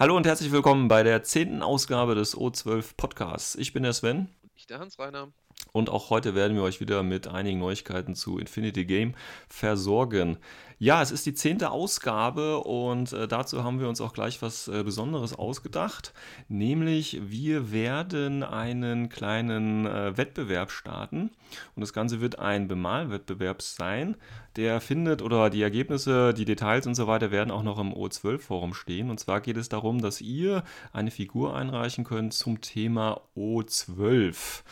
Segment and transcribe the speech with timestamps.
[0.00, 3.54] Hallo und herzlich willkommen bei der zehnten Ausgabe des O12 Podcasts.
[3.54, 4.30] Ich bin der Sven.
[4.54, 5.30] Ich der Hans-Reiner.
[5.72, 9.14] Und auch heute werden wir euch wieder mit einigen Neuigkeiten zu Infinity Game
[9.48, 10.38] versorgen.
[10.82, 14.66] Ja, es ist die zehnte Ausgabe und äh, dazu haben wir uns auch gleich was
[14.66, 16.14] äh, Besonderes ausgedacht.
[16.48, 21.32] Nämlich, wir werden einen kleinen äh, Wettbewerb starten.
[21.74, 24.16] Und das Ganze wird ein Bemalwettbewerb sein.
[24.56, 28.72] Der findet oder die Ergebnisse, die Details und so weiter werden auch noch im O12-Forum
[28.72, 29.10] stehen.
[29.10, 34.62] Und zwar geht es darum, dass ihr eine Figur einreichen könnt zum Thema O12.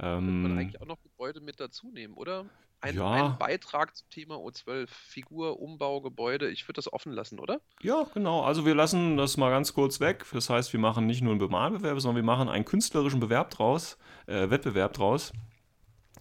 [0.00, 2.46] Ähm, man eigentlich auch noch Gebäude mit dazu nehmen, oder?
[2.80, 3.10] Ein, ja.
[3.10, 6.50] ein, Beitrag zum Thema O12, Figur, Umbau, Gebäude.
[6.50, 7.60] Ich würde das offen lassen, oder?
[7.80, 8.42] Ja, genau.
[8.42, 10.26] Also wir lassen das mal ganz kurz weg.
[10.32, 13.96] Das heißt, wir machen nicht nur einen Bemalbewerb, sondern wir machen einen künstlerischen Bewerb draus,
[14.26, 15.32] äh, Wettbewerb draus.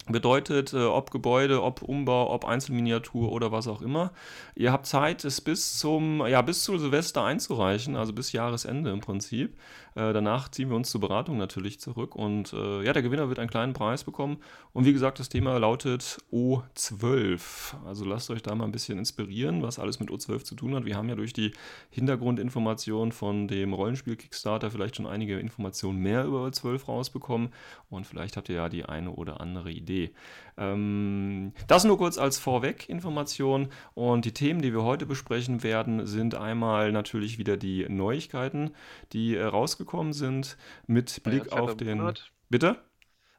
[0.08, 4.12] Bedeutet, äh, ob Gebäude, ob Umbau, ob Einzelminiatur oder was auch immer.
[4.56, 9.00] Ihr habt Zeit, es bis zum, ja, bis zu Silvester einzureichen, also bis Jahresende im
[9.00, 9.58] Prinzip.
[9.96, 13.40] Äh, danach ziehen wir uns zur Beratung natürlich zurück und äh, ja, der Gewinner wird
[13.40, 14.38] einen kleinen Preis bekommen.
[14.74, 17.42] Und wie gesagt, das Thema lautet O12.
[17.86, 20.84] Also lasst euch da mal ein bisschen inspirieren, was alles mit O12 zu tun hat.
[20.84, 21.54] Wir haben ja durch die
[21.92, 27.54] Hintergrundinformationen von dem Rollenspiel Kickstarter vielleicht schon einige Informationen mehr über O12 rausbekommen
[27.90, 30.12] und vielleicht habt ihr ja die eine oder andere Idee.
[30.58, 36.36] Ähm, das nur kurz als Vorweg-Information und die Themen, die wir heute besprechen werden, sind
[36.36, 38.72] einmal natürlich wieder die Neuigkeiten,
[39.14, 40.58] die äh, rausgekommen rausgekommen sind,
[40.88, 42.00] mit Blick ja, auf den.
[42.00, 42.32] Monat.
[42.50, 42.78] Bitte?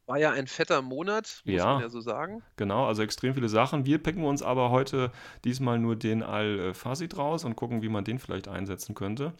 [0.06, 2.42] War ja ein fetter Monat, muss ja, man ja so sagen.
[2.56, 3.86] Genau, also extrem viele Sachen.
[3.86, 5.10] Wir picken uns aber heute
[5.44, 9.32] diesmal nur den Al-Fasid raus und gucken, wie man den vielleicht einsetzen könnte.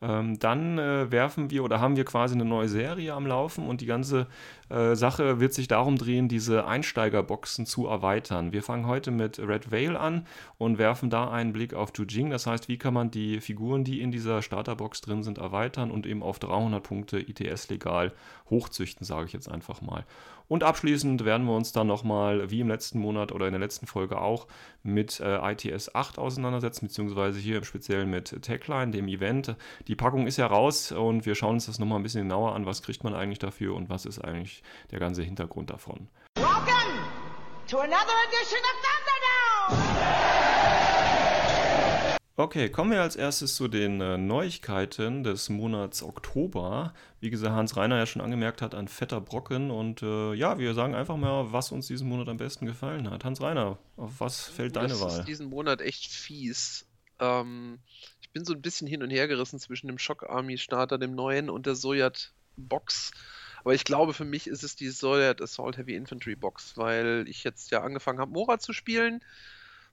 [0.00, 3.80] Ähm, dann äh, werfen wir oder haben wir quasi eine neue Serie am Laufen und
[3.80, 4.26] die ganze
[4.68, 8.52] äh, Sache wird sich darum drehen, diese Einsteigerboxen zu erweitern.
[8.52, 10.26] Wir fangen heute mit Red Veil an
[10.56, 12.30] und werfen da einen Blick auf Jujing.
[12.30, 16.06] Das heißt, wie kann man die Figuren, die in dieser Starterbox drin sind, erweitern und
[16.06, 18.12] eben auf 300 Punkte ITS legal
[18.50, 20.04] hochzüchten, sage ich jetzt einfach mal.
[20.48, 23.86] Und abschließend werden wir uns dann nochmal, wie im letzten Monat oder in der letzten
[23.86, 24.46] Folge auch,
[24.82, 29.56] mit äh, ITS 8 auseinandersetzen, beziehungsweise hier im Speziellen mit Techline, dem Event.
[29.86, 32.64] Die Packung ist ja raus und wir schauen uns das nochmal ein bisschen genauer an.
[32.64, 36.08] Was kriegt man eigentlich dafür und was ist eigentlich der ganze Hintergrund davon?
[36.36, 37.04] Welcome
[37.66, 39.97] to another edition of Thunderdome!
[42.38, 46.94] Okay, kommen wir als erstes zu den äh, Neuigkeiten des Monats Oktober.
[47.18, 49.72] Wie gesagt, Hans Reiner ja schon angemerkt hat, ein fetter Brocken.
[49.72, 53.24] Und äh, ja, wir sagen einfach mal, was uns diesen Monat am besten gefallen hat.
[53.24, 55.08] Hans Reiner, auf was fällt deine das Wahl?
[55.08, 56.86] Das ist diesen Monat echt fies.
[57.18, 57.80] Ähm,
[58.20, 61.16] ich bin so ein bisschen hin und her gerissen zwischen dem Shock Army Starter, dem
[61.16, 63.10] neuen, und der Sojat Box.
[63.64, 67.42] Aber ich glaube, für mich ist es die Sojat Assault Heavy Infantry Box, weil ich
[67.42, 69.24] jetzt ja angefangen habe, Mora zu spielen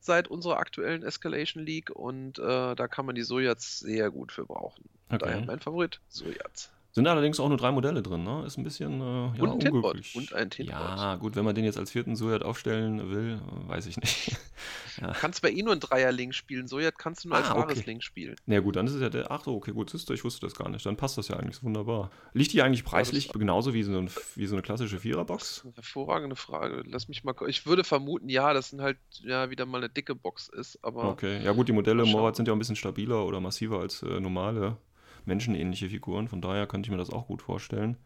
[0.06, 4.46] seit unserer aktuellen Escalation League und äh, da kann man die Sojats sehr gut für
[4.46, 4.84] brauchen.
[5.10, 5.20] Okay.
[5.20, 6.72] Daher mein Favorit, Sojats.
[6.96, 8.46] Sind allerdings auch nur drei Modelle drin, ne?
[8.48, 10.16] Ist ein bisschen äh, ja, und ein unglücklich.
[10.16, 10.74] Und ein Tinbot.
[10.74, 14.38] Ja, gut, wenn man den jetzt als vierten Sojat aufstellen will, weiß ich nicht.
[15.02, 15.12] ja.
[15.12, 16.70] Kannst bei ihm nur ein Dreier-Link spielen.
[16.70, 17.84] Sojat kannst du nur ah, als wahres okay.
[17.86, 18.38] Link spielen.
[18.46, 19.30] Na ja, gut, dann ist es ja der.
[19.30, 20.86] Ach so, okay, gut, ist, ich wusste das gar nicht.
[20.86, 22.12] Dann passt das ja eigentlich wunderbar.
[22.32, 25.68] Liegt die eigentlich preislich ja, genauso wie so, ein, wie so eine klassische Viererbox?
[25.76, 26.82] hervorragende Frage.
[26.88, 27.36] Lass mich mal.
[27.48, 30.80] Ich würde vermuten, ja, dass es halt ja wieder mal eine dicke Box ist.
[30.82, 34.02] Aber okay, ja gut, die Modelle Morat sind ja ein bisschen stabiler oder massiver als
[34.02, 34.78] äh, normale
[35.26, 36.28] menschenähnliche Figuren.
[36.28, 37.98] Von daher könnte ich mir das auch gut vorstellen.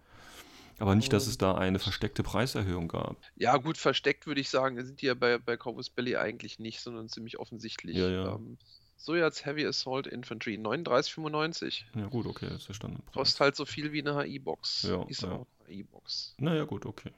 [0.79, 3.17] Aber nicht, dass es da eine versteckte Preiserhöhung gab.
[3.35, 6.79] Ja, gut, versteckt würde ich sagen, sind die ja bei, bei Corvus Belly eigentlich nicht,
[6.79, 7.97] sondern ziemlich offensichtlich.
[7.97, 8.35] Ja, ja.
[8.35, 8.57] Ähm,
[8.95, 11.83] so jetzt Heavy Assault Infantry, 39,95.
[11.95, 13.13] Ja, gut, okay, das ist der Standardpreis.
[13.13, 14.83] Kostet halt so viel wie eine HI-Box.
[14.83, 15.31] Ja, ist ja.
[15.31, 16.35] auch eine HI-Box.
[16.37, 17.11] Naja, gut, okay.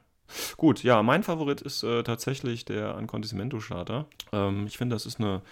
[0.56, 4.06] Gut, ja, mein Favorit ist äh, tatsächlich der Ancontismento Charter.
[4.32, 5.42] Ähm, ich finde, das ist eine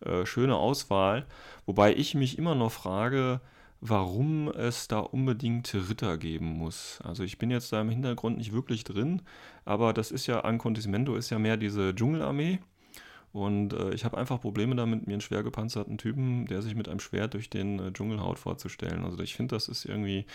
[0.00, 1.26] äh, schöne Auswahl,
[1.66, 3.40] wobei ich mich immer noch frage,
[3.80, 6.98] warum es da unbedingt Ritter geben muss.
[7.02, 9.22] Also ich bin jetzt da im Hintergrund nicht wirklich drin,
[9.64, 12.58] aber das ist ja, Ancontismento ist ja mehr diese Dschungelarmee.
[13.32, 16.88] Und äh, ich habe einfach Probleme damit, mir einen schwer gepanzerten Typen, der sich mit
[16.88, 19.04] einem Schwert durch den äh, Dschungel haut, vorzustellen.
[19.04, 20.26] Also ich finde, das ist irgendwie,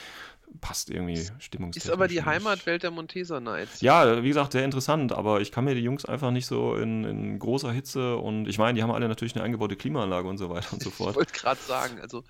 [0.61, 1.89] passt irgendwie stimmungstechnisch.
[1.89, 3.81] Ist aber die Heimatwelt der Montesa Knights.
[3.81, 7.03] Ja, wie gesagt, sehr interessant, aber ich kann mir die Jungs einfach nicht so in,
[7.03, 10.49] in großer Hitze und ich meine, die haben alle natürlich eine eingebaute Klimaanlage und so
[10.49, 11.11] weiter und so fort.
[11.11, 12.23] ich wollte gerade sagen, also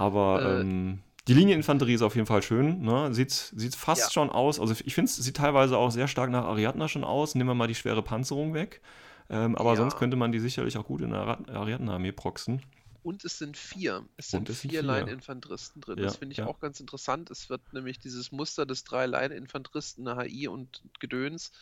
[0.00, 2.82] aber äh, ähm, die Linieninfanterie ist auf jeden Fall schön.
[2.82, 3.14] Ne?
[3.14, 4.10] Sieht, sieht fast ja.
[4.10, 4.58] schon aus.
[4.58, 7.34] Also ich finde, es sieht teilweise auch sehr stark nach Ariadna schon aus.
[7.34, 8.80] Nehmen wir mal die schwere Panzerung weg.
[9.28, 9.76] Ähm, aber ja.
[9.76, 12.62] sonst könnte man die sicherlich auch gut in der Ariadna-Armee proxen.
[13.02, 14.04] Und es sind vier.
[14.16, 14.82] Es sind, es vier, vier.
[14.82, 15.98] Line-Infanteristen drin.
[15.98, 16.46] Ja, das finde ich ja.
[16.46, 17.30] auch ganz interessant.
[17.30, 21.52] Es wird nämlich dieses Muster des drei Line-Infanteristen, eine HI und Gedöns,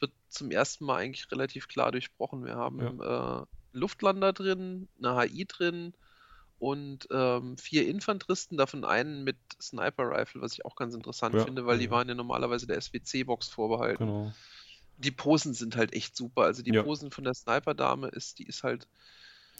[0.00, 2.44] wird zum ersten Mal eigentlich relativ klar durchbrochen.
[2.44, 3.42] Wir haben ja.
[3.42, 5.92] äh, Luftlander drin, eine HI drin,
[6.62, 11.44] und ähm, vier Infanteristen, davon einen mit Sniper Rifle, was ich auch ganz interessant Ja,
[11.44, 11.90] finde, weil die ja.
[11.90, 13.98] waren ja normalerweise der SWC-Box vorbehalten.
[13.98, 14.32] Genau.
[14.96, 16.42] Die Posen sind halt echt super.
[16.42, 16.84] Also die Ja.
[16.84, 18.86] Posen von der Sniper-Dame ist, die ist halt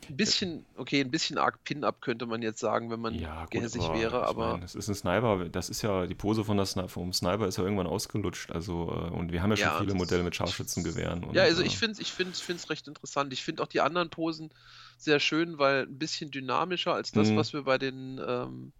[0.08, 3.50] ein bisschen, okay, ein bisschen arg Pin-Up könnte man jetzt sagen, wenn man Ja, gut,
[3.50, 6.56] gehässig aber wäre, aber meine, es ist ein Sniper, das ist ja, die Pose von
[6.56, 9.78] der vom Sniper ist ja irgendwann ausgelutscht, also, äh, und wir haben ja schon ja,
[9.78, 12.69] viele das- Modelle mit Scharfschützengewehren und, Ja, also äh, ich finde es ich find's, find's
[12.70, 13.32] recht interessant.
[13.32, 14.50] Ich finde auch die anderen Posen
[14.99, 17.37] sehr schön, weil ein bisschen dynamischer als das, Mhm.
[17.37, 18.72] was wir bei den, ähm,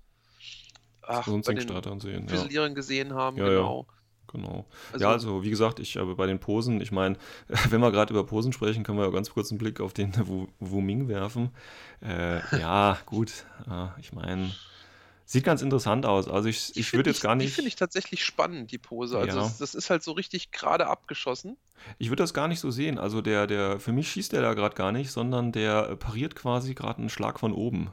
[1.02, 1.69] ach, bei den
[2.00, 3.84] sehen, ja, Füsilierern gesehen haben, Ja, ja.
[4.32, 4.67] Genau.
[4.93, 7.17] Also, Ja, also wie gesagt, ich äh, bei den Posen, ich meine,
[7.70, 10.12] wenn wir gerade über Posen sprechen, können wir ja ganz kurz einen Blick auf den
[10.29, 11.50] Wu, Wu Ming werfen.
[12.02, 14.50] Äh, ja, gut, äh, ich meine,
[15.25, 16.29] sieht ganz interessant aus.
[16.29, 19.19] Also ich, die ich würde jetzt gar Die nicht, finde ich tatsächlich spannend, die Pose.
[19.19, 19.46] Also Ja.
[19.46, 21.56] es, das ist halt so richtig gerade abgeschossen.
[21.99, 22.99] ich würde das gar nicht so sehen.
[22.99, 26.75] Also der, der, für mich schießt der da gerade gar nicht, sondern der pariert quasi
[26.75, 27.93] gerade einen Schlag von oben.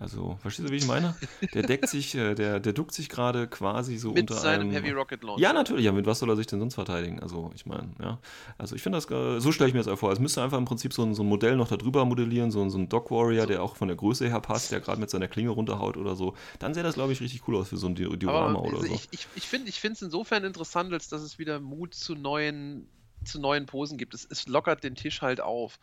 [0.00, 1.16] Also, verstehst du, wie ich meine?
[1.54, 4.70] Der deckt sich, äh, der, der duckt sich gerade quasi so Mit unter seinem einem.
[4.70, 5.42] Heavy Rocket Launcher.
[5.42, 7.18] Ja, natürlich, ja, mit was soll er sich denn sonst verteidigen?
[7.20, 8.20] Also, ich meine, ja.
[8.58, 10.12] Also, ich finde das, äh, so stelle ich mir das vor.
[10.12, 12.70] Es müsste einfach im Prinzip so ein, so ein Modell noch darüber modellieren, so, ein-
[12.70, 15.26] so ein Dog Warrior, der auch von der Größe her passt, der gerade mit seiner
[15.26, 16.34] Klinge runterhaut oder so.
[16.60, 18.76] Dann sähe das, glaube ich, richtig cool aus für so ein Di- Diorama Aber oder
[18.76, 18.94] also so.
[18.94, 22.86] ich, ich, ich finde es insofern interessant, als dass es wieder Mut zu neuen,
[23.24, 24.14] zu neuen Posen gibt.
[24.14, 25.78] Es, es lockert den Tisch halt auf.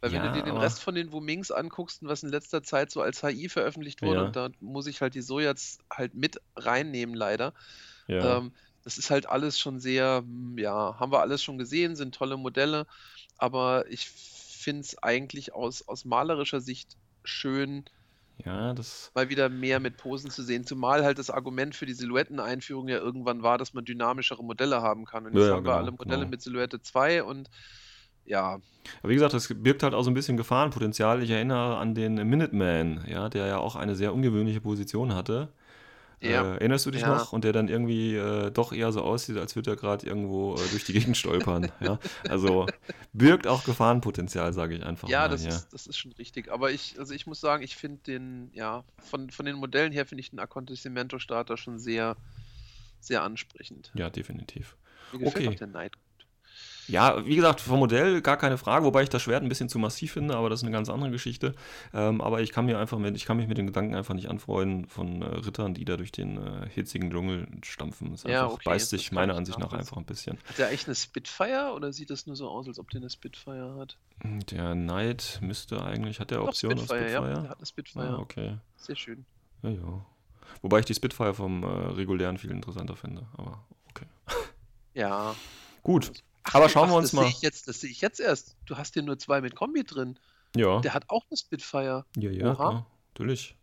[0.00, 2.62] Weil wenn Ja, du dir den Rest von den Wumings anguckst und was in letzter
[2.62, 4.24] Zeit so als HI veröffentlicht wurde, Ja.
[4.24, 7.54] und da muss ich halt die Sojats halt mit reinnehmen, leider.
[8.08, 8.38] Ja.
[8.38, 12.14] Ähm, das ist halt alles schon sehr, hm, ja, haben wir alles schon gesehen, sind
[12.14, 12.86] tolle Modelle,
[13.36, 17.84] aber ich finde es eigentlich aus, aus malerischer Sicht schön,
[18.44, 19.10] ja, das.
[19.14, 20.64] mal wieder mehr mit Posen zu sehen.
[20.64, 25.04] Zumal halt das Argument für die Silhouetteneinführung ja irgendwann war, dass man dynamischere Modelle haben
[25.04, 25.26] kann.
[25.26, 26.30] Und jetzt ja, haben wir genau, alle Modelle genau.
[26.30, 27.50] mit Silhouette 2 und
[28.24, 28.60] ja,
[29.02, 31.22] Aber wie gesagt, das birgt halt auch so ein bisschen Gefahrenpotenzial.
[31.22, 35.48] Ich erinnere an den Minuteman, ja, der ja auch eine sehr ungewöhnliche Position hatte.
[36.20, 36.54] Ja.
[36.54, 37.14] Äh, erinnerst du dich Ja.
[37.14, 37.32] noch?
[37.32, 40.68] Und der dann irgendwie äh, doch eher so aussieht, als würde er gerade irgendwo äh,
[40.70, 41.70] durch die Gegend stolpern.
[41.80, 41.98] ja?
[42.28, 42.66] Also
[43.12, 45.28] birgt auch Gefahrenpotenzial, sage ich einfach ja, mal.
[45.28, 45.50] das hier.
[45.50, 46.50] ist, das ist schon richtig.
[46.50, 50.06] Aber ich, also ich muss sagen, ich finde den, ja, von, von den Modellen her
[50.06, 52.16] finde ich den Acontecimento Starter schon sehr,
[53.00, 53.92] sehr ansprechend.
[53.94, 54.76] Ja, definitiv.
[55.12, 55.54] Mir gefällt Okay.
[55.54, 55.92] auch der Night.
[56.88, 59.78] Ja, wie gesagt, vom Modell gar keine Frage, wobei ich das Schwert ein bisschen zu
[59.78, 61.54] massiv finde, aber das ist eine ganz andere Geschichte.
[61.92, 64.30] Ähm, aber ich kann mir einfach mit, ich kann mich mit den Gedanken einfach nicht
[64.30, 68.14] anfreunden von äh, Rittern, die da durch den äh, hitzigen Dschungel stampfen.
[68.14, 70.38] Es Ja, einfach, okay, beißt das sich meiner ich Ansicht nach einfach ein bisschen.
[70.48, 73.10] Hat der eigentlich eine Spitfire oder sieht das nur so aus, als ob der eine
[73.10, 73.98] Spitfire hat?
[74.24, 77.18] Der Knight müsste eigentlich, hat der Doch, Option auf Spitfire, ja.
[77.18, 77.42] Spitfire?
[77.42, 78.08] Der hat eine Spitfire.
[78.08, 78.56] Ah, okay.
[78.78, 79.26] Sehr schön.
[79.62, 80.06] Ja, ja.
[80.62, 84.06] Wobei ich die Spitfire vom äh, regulären viel interessanter finde, aber okay.
[84.94, 85.34] Ja.
[85.82, 86.12] Gut,
[86.44, 87.22] Ach, aber schauen ach, wir uns das mal.
[87.22, 88.56] Sehe ich jetzt, das sehe ich jetzt erst.
[88.66, 90.18] Du hast hier nur zwei mit Kombi drin.
[90.56, 92.06] Ja, Der hat auch eine Spitfire.
[92.16, 93.54] ja, ja, klar, natürlich.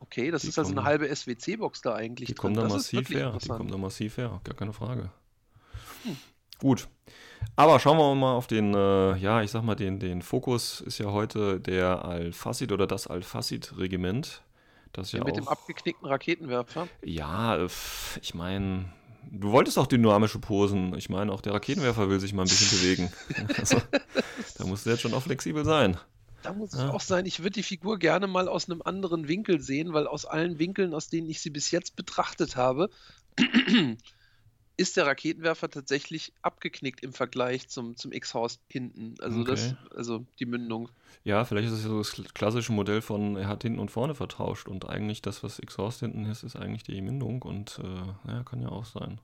[0.00, 2.40] Okay, das Die ist also eine kommen- halbe SWC-Box da eigentlich Die drin.
[2.40, 3.36] kommen da das massiv her.
[3.42, 5.10] Die kommen da massiv her, gar keine Frage.
[6.04, 6.16] Hm.
[6.60, 6.88] Gut.
[7.56, 10.98] Aber schauen wir mal auf den, äh, ja, ich sag mal, den, den Fokus ist
[10.98, 14.42] ja heute der Al-Fasid oder das Al-Fasid-Regiment.
[14.92, 16.88] Das ja mit auch, dem abgeknickten Raketenwerfer.
[17.04, 17.68] ja, äh,
[18.22, 18.92] ich meine,
[19.30, 20.94] du wolltest auch dynamische Posen.
[20.96, 23.12] Ich meine, auch der Raketenwerfer will sich mal ein bisschen bewegen.
[23.58, 23.80] Also,
[24.56, 25.96] da musst du jetzt schon auch flexibel sein.
[26.42, 26.90] Da muss ich Ja.
[26.90, 30.24] auch sein, ich würde die Figur gerne mal aus einem anderen Winkel sehen, weil aus
[30.24, 32.90] allen Winkeln, aus denen ich sie bis jetzt betrachtet habe,
[34.78, 39.16] ist der Raketenwerfer tatsächlich abgeknickt im Vergleich zum, zum X-Haus hinten.
[39.20, 39.96] Also das, Okay.
[39.96, 40.88] also die Mündung.
[41.24, 44.14] Ja, vielleicht ist es ja so das klassische Modell von, er hat hinten und vorne
[44.14, 48.42] vertauscht und eigentlich das, was Exhaust hinten ist, ist eigentlich die Mündung und äh, ja,
[48.44, 49.20] kann ja auch sein.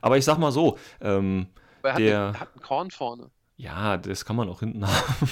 [0.00, 1.46] Aber ich sag mal so, ähm,
[1.80, 3.30] Aber er hat, Der- eine, er hat ein Korn vorne.
[3.62, 5.28] Ja, das kann man auch hinten haben.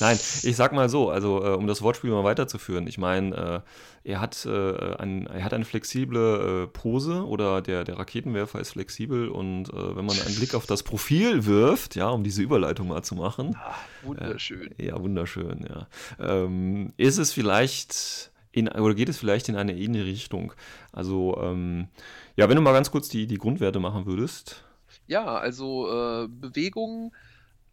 [0.00, 3.62] Nein, ich sag mal so, also äh, um das Wortspiel mal weiterzuführen, ich meine,
[4.04, 8.60] äh, er, hat, äh, ein, er hat eine flexible äh, Pose oder der, der Raketenwerfer
[8.60, 12.42] ist flexibel und äh, wenn man einen Blick auf das Profil wirft, ja, um diese
[12.42, 13.74] Überleitung mal zu machen, Ah,
[14.04, 14.74] wunderschön.
[14.78, 15.86] ja, wunderschön, ja.
[16.18, 20.54] Ähm, ist es vielleicht in, oder geht es vielleicht in eine ähnliche Richtung?
[20.92, 21.88] Also, ähm,
[22.36, 24.64] ja, wenn du mal ganz kurz die, die Grundwerte machen würdest.
[25.06, 25.88] Ja, also
[26.24, 27.12] äh, Bewegung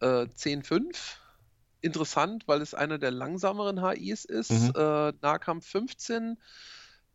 [0.00, 1.16] äh, 10,5.
[1.80, 4.50] Interessant, weil es einer der langsameren HIs ist.
[4.50, 4.72] Mhm.
[4.74, 6.40] Äh, Nahkampf 15,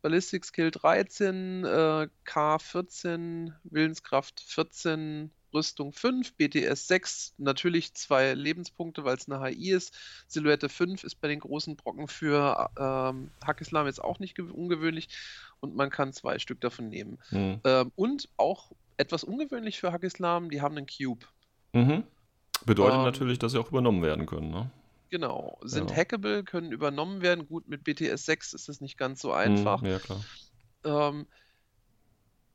[0.02, 9.04] Ballistic Skill 13, äh, K 14, Willenskraft 14, Rüstung 5, BTS 6, natürlich zwei Lebenspunkte,
[9.04, 9.96] weil es eine HI ist.
[10.28, 15.10] Silhouette 5 ist bei den großen Brocken für ähm, Hackislam jetzt auch nicht gew- ungewöhnlich
[15.60, 17.20] und man kann zwei Stück davon nehmen.
[17.30, 17.62] Hm.
[17.66, 21.26] Ähm, und auch etwas ungewöhnlich für Hackislam, die haben einen Cube.
[21.74, 22.04] Mhm.
[22.66, 24.72] Bedeutet Ähm, natürlich, dass sie auch übernommen werden können, ne?
[25.10, 25.60] Genau.
[25.64, 25.96] Sind Ja.
[25.96, 27.48] hackable, können übernommen werden.
[27.48, 29.84] Gut, mit BTS 6 ist das nicht ganz so Hm, einfach.
[29.84, 30.26] ja, klar.
[30.86, 31.28] Ähm,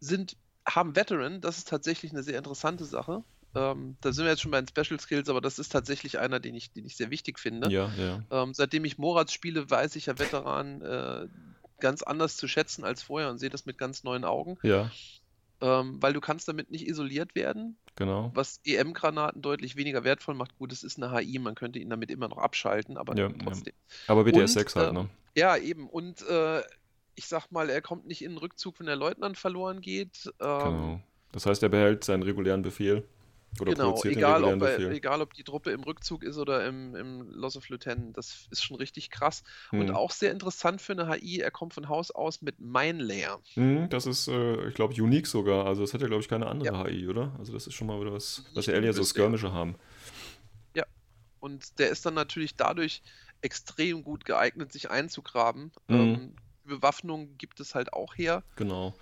[0.00, 0.37] sind,
[0.67, 3.25] haben Veteran, das ist tatsächlich eine sehr interessante Sache.
[3.55, 6.41] Ähm, da sind wir jetzt schon bei den Special Skills, aber das ist tatsächlich einer,
[6.41, 7.73] den ich, den ich sehr wichtig finde.
[7.73, 8.25] Ja, ja.
[8.31, 11.29] Ähm, seitdem ich Morats spiele, weiß ich ja Veteran äh,
[11.81, 14.59] ganz anders zu schätzen als vorher und sehe das mit ganz neuen Augen.
[14.62, 14.91] Ja,
[15.61, 18.31] Ähm, weil du kannst damit nicht isoliert werden, genau.
[18.35, 20.57] was EM-Granaten deutlich weniger wertvoll macht.
[20.59, 23.35] Gut, es ist eine HI, man könnte ihn damit immer noch abschalten, aber Ja, ja.
[23.45, 23.75] trotzdem.
[24.07, 25.09] Aber BTS Und, 6 halt, äh, ne?
[25.37, 25.88] Ja, eben.
[25.88, 26.62] Und äh,
[27.14, 30.33] ich sag mal, er kommt nicht in den Rückzug, wenn der Leutnant verloren geht.
[30.40, 31.00] Ähm, Genau.
[31.33, 33.07] Das heißt, er behält seinen regulären Befehl.
[33.61, 37.29] Oder Genau, egal ob, er, egal ob die Truppe im Rückzug ist oder im, im
[37.31, 39.43] Loss of Lieutenant, das ist schon richtig krass.
[39.73, 39.97] Und Hm.
[39.97, 43.41] auch sehr interessant für eine HI, er kommt von Haus aus mit Mine Layer.
[43.55, 45.67] Hm, das ist, äh, ich glaube, unique sogar.
[45.67, 46.87] Also das hat ja, glaube ich, keine andere Ja.
[46.87, 47.35] HI, oder?
[47.38, 49.05] Also das ist schon mal wieder was, was ja eher so.
[49.05, 49.77] Skirmische haben.
[51.41, 53.03] Und der ist dann natürlich dadurch
[53.41, 55.73] extrem gut geeignet, sich einzugraben.
[55.88, 55.97] Mhm.
[55.97, 58.43] Ähm, Bewaffnung gibt es halt auch her.
[58.57, 58.95] Genau.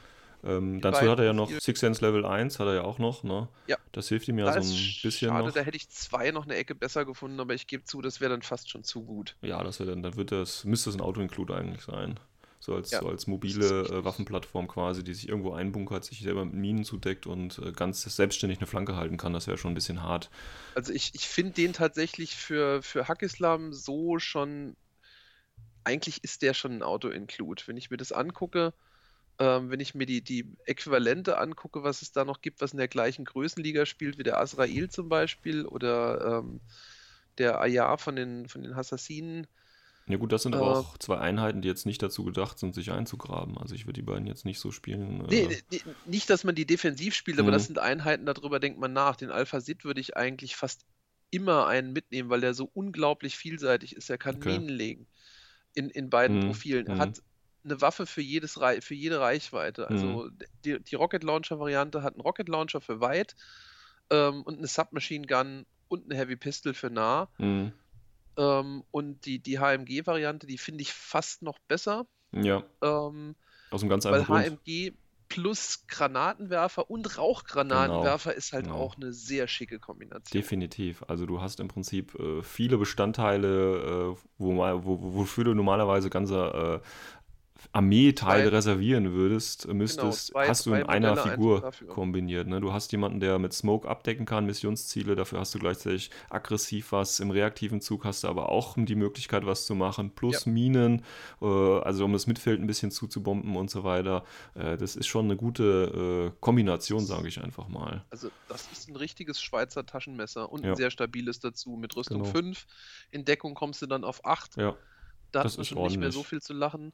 [0.45, 3.23] Ähm, dazu hat er ja noch Six Sense Level 1, hat er ja auch noch,
[3.23, 3.49] ne?
[3.67, 3.77] Ja.
[3.93, 5.55] Das hilft ihm ja da so ein bisschen schade, noch.
[5.55, 8.31] da hätte ich zwei noch eine Ecke besser gefunden, aber ich gebe zu, das wäre
[8.31, 9.37] dann fast schon zu gut.
[9.43, 12.21] Ja, das wäre dann, dann wird das, müsste es ein Auto-Include eigentlich sein.
[12.67, 16.21] So als, Ja, so als das mobile äh, Waffenplattform quasi, die sich irgendwo einbunkert, sich
[16.21, 19.33] selber mit Minen zudeckt und äh, ganz selbstständig eine Flanke halten kann.
[19.33, 20.31] Das wäre schon ein bisschen hart.
[20.75, 24.77] Also ich, ich finde den tatsächlich für, für Hackislam so schon,
[25.85, 27.63] eigentlich ist der schon ein Auto-Include.
[27.67, 28.75] Wenn ich mir das angucke,
[29.39, 32.79] ähm, wenn ich mir die, die Äquivalente angucke, was es da noch gibt, was in
[32.79, 36.61] der gleichen Größenliga spielt wie der Azrael zum Beispiel oder ähm,
[37.39, 39.47] der Ayar von den, von den Assassinen.
[40.09, 42.75] Ja gut, das sind aber Äh, auch zwei Einheiten, die jetzt nicht dazu gedacht sind,
[42.75, 43.57] sich einzugraben.
[43.59, 45.25] Also ich würde die beiden jetzt nicht so spielen.
[45.29, 47.67] Nee, Äh, nee, nicht, dass man die defensiv spielt, aber das Mhm.
[47.67, 49.17] sind Einheiten, darüber denkt man nach.
[49.17, 50.87] Den Alpha Sid würde ich eigentlich fast
[51.31, 54.09] immer einen mitnehmen, weil der so unglaublich vielseitig ist.
[54.11, 54.45] Er kann Okay.
[54.45, 55.09] Minen legen
[55.75, 56.87] in, in beiden Mhm, Profilen.
[56.89, 56.99] Er mhm.
[56.99, 57.23] hat
[57.67, 59.89] eine Waffe für, jedes, Rei- für jede Reichweite.
[59.89, 60.31] Also
[60.65, 63.35] die, die Rocket Launcher Variante hat einen Rocket Launcher für weit
[64.11, 67.29] ähm, und eine Submachine Gun und eine Heavy Pistol für nah.
[67.39, 67.73] mh,
[68.39, 72.07] Ähm, und die, die HMG-Variante, die finde ich fast noch besser.
[72.33, 73.35] ja, Ähm,
[73.71, 74.47] aus einem ganz weil einfachen Grund.
[74.47, 74.93] HMG
[75.29, 78.77] plus Granatenwerfer und Rauchgranatenwerfer ist halt genau.
[78.77, 80.41] auch eine sehr schicke Kombination.
[80.41, 81.03] Definitiv.
[81.09, 86.83] Also du hast im Prinzip äh, viele Bestandteile, äh, wo, wo- wofür du normalerweise ganze
[86.85, 86.87] äh,
[87.73, 92.47] Armeeteile reservieren würdest, äh, müsstest, Genau, zwei- hast du in einer Modelle Figur kombiniert.
[92.47, 92.61] Ne?
[92.61, 97.21] Du hast jemanden, der mit Smoke abdecken kann, Missionsziele, dafür hast du gleichzeitig aggressiv was.
[97.21, 101.03] Im reaktiven Zug hast du aber auch die Möglichkeit, was zu machen, plus Minen,
[101.41, 104.25] äh, also um das Mittelfeld ein bisschen zuzubomben und so weiter.
[104.55, 108.05] Äh, das ist schon eine gute äh, Kombination, sage ich einfach mal.
[108.11, 110.71] Also das ist ein richtiges Schweizer Taschenmesser und Ja.
[110.71, 111.71] ein sehr stabiles dazu.
[111.77, 112.31] Mit Rüstung Genau.
[112.33, 112.67] 5,
[113.11, 114.57] in Deckung kommst du dann auf 8.
[114.57, 114.77] Ja.
[115.33, 116.93] Da das ist schon nicht mehr so viel zu lachen.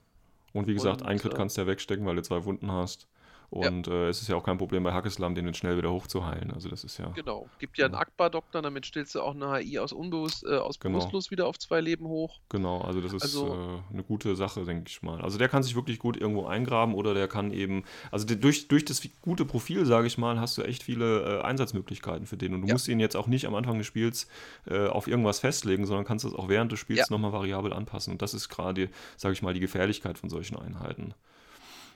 [0.53, 2.71] Und wie gesagt, Und, ein Crit äh, kannst du ja wegstecken, weil du zwei Wunden
[2.73, 3.09] hast.
[3.53, 6.53] Und äh, es ist ja auch kein Problem bei Hackeslam, den jetzt schnell wieder hochzuheilen.
[6.53, 7.09] Also das ist ja.
[7.11, 7.51] Genau.
[7.59, 8.01] Gibt ja einen Ja.
[8.01, 10.97] Akbar-Doktor, damit stellst du auch eine HI aus, unbewusst, äh, aus Genau.
[10.99, 12.41] bewusstlos wieder auf zwei Leben hoch.
[12.49, 13.53] Genau, also das ist Also-
[13.91, 15.21] äh, eine gute Sache, denke ich mal.
[15.21, 18.69] Also der kann sich wirklich gut irgendwo eingraben oder der kann eben, also der, durch,
[18.69, 22.55] durch das gute Profil, sage ich mal, hast du echt viele äh, Einsatzmöglichkeiten für den.
[22.55, 22.73] Und du Ja.
[22.73, 24.29] musst ihn jetzt auch nicht am Anfang des Spiels
[24.67, 27.07] äh, auf irgendwas festlegen, sondern kannst das auch während des Spiels Ja.
[27.11, 28.13] nochmal variabel anpassen.
[28.15, 31.13] Und das ist gerade, sage ich mal, die Gefährlichkeit von solchen Einheiten.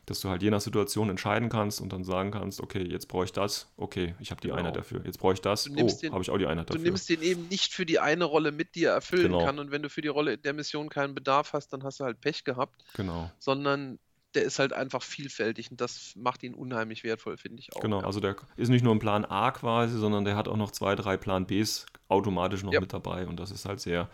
[0.06, 3.24] Dass du halt je nach Situation entscheiden kannst und dann sagen kannst, okay, jetzt brauche
[3.24, 4.58] ich das, okay, ich habe die Genau.
[4.60, 5.04] Einheit dafür.
[5.04, 6.84] Jetzt brauche ich das, Du oh, habe ich auch die Einheit Du dafür.
[6.84, 9.44] nimmst den eben nicht für die eine Rolle mit, die er erfüllen Genau.
[9.44, 9.58] kann.
[9.58, 12.04] Und wenn du für die Rolle in der Mission keinen Bedarf hast, dann hast du
[12.04, 12.84] halt Pech gehabt.
[12.94, 13.30] Genau.
[13.40, 13.98] Sondern
[14.36, 17.80] der ist halt einfach vielfältig und das macht ihn unheimlich wertvoll, finde ich auch.
[17.80, 18.06] Genau, ja.
[18.06, 20.94] also der ist nicht nur ein Plan A quasi, sondern der hat auch noch zwei,
[20.94, 22.80] drei Plan Bs automatisch noch Ja.
[22.80, 24.08] mit dabei und das ist halt sehr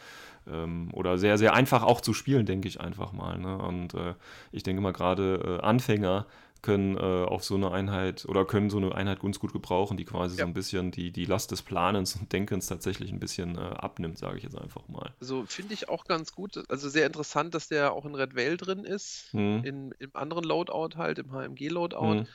[0.46, 3.38] ähm, oder sehr, sehr einfach auch zu spielen, denke ich einfach mal.
[3.38, 3.58] Ne?
[3.58, 4.14] Und äh,
[4.50, 6.26] ich denke mal gerade äh, Anfänger
[6.62, 10.04] können äh, auf so eine Einheit oder können so eine Einheit ganz gut gebrauchen, die
[10.04, 10.46] quasi so Ja.
[10.46, 14.38] ein bisschen die, die Last des Planens und Denkens tatsächlich ein bisschen äh, abnimmt, sage
[14.38, 15.12] ich jetzt einfach mal.
[15.20, 16.62] Also finde ich auch ganz gut.
[16.70, 19.28] Also sehr interessant, dass der auch in Red Veil drin ist.
[19.32, 19.64] Hm.
[19.64, 22.18] In, Im anderen Loadout halt, im HMG-Loadout.
[22.20, 22.26] Hm.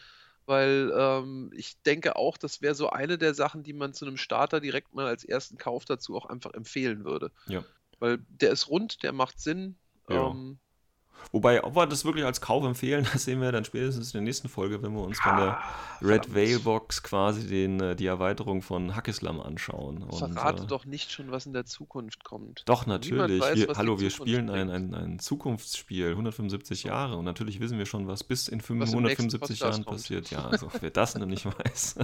[0.46, 4.16] Weil ähm, ich denke auch, das wäre so eine der Sachen, die man zu einem
[4.18, 7.32] Starter direkt mal als ersten Kauf dazu auch einfach empfehlen würde.
[7.48, 7.64] Ja.
[8.00, 9.76] Weil der ist rund, der macht Sinn.
[10.10, 10.30] Ja.
[10.30, 10.60] Ähm,
[11.32, 14.22] Wobei, ob wir das wirklich als Kauf empfehlen, das sehen wir dann spätestens in der
[14.22, 15.60] nächsten Folge, wenn wir uns von der
[16.02, 16.36] Red verdammt.
[16.36, 20.04] Veil Box quasi den, äh, die Erweiterung von Hackislam anschauen.
[20.04, 22.64] Und, Verrate äh, doch nicht schon, was in der Zukunft kommt.
[22.66, 23.42] Doch, natürlich.
[23.42, 27.18] weiß, wir, was hallo, wir spielen ein, ein, ein Zukunftsspiel, 175 Jahre.
[27.18, 30.32] Und natürlich wissen wir schon, was bis in Was im nächsten 175 Podcast Jahren passiert.
[30.32, 31.98] Ja, also wer das noch nicht weiß.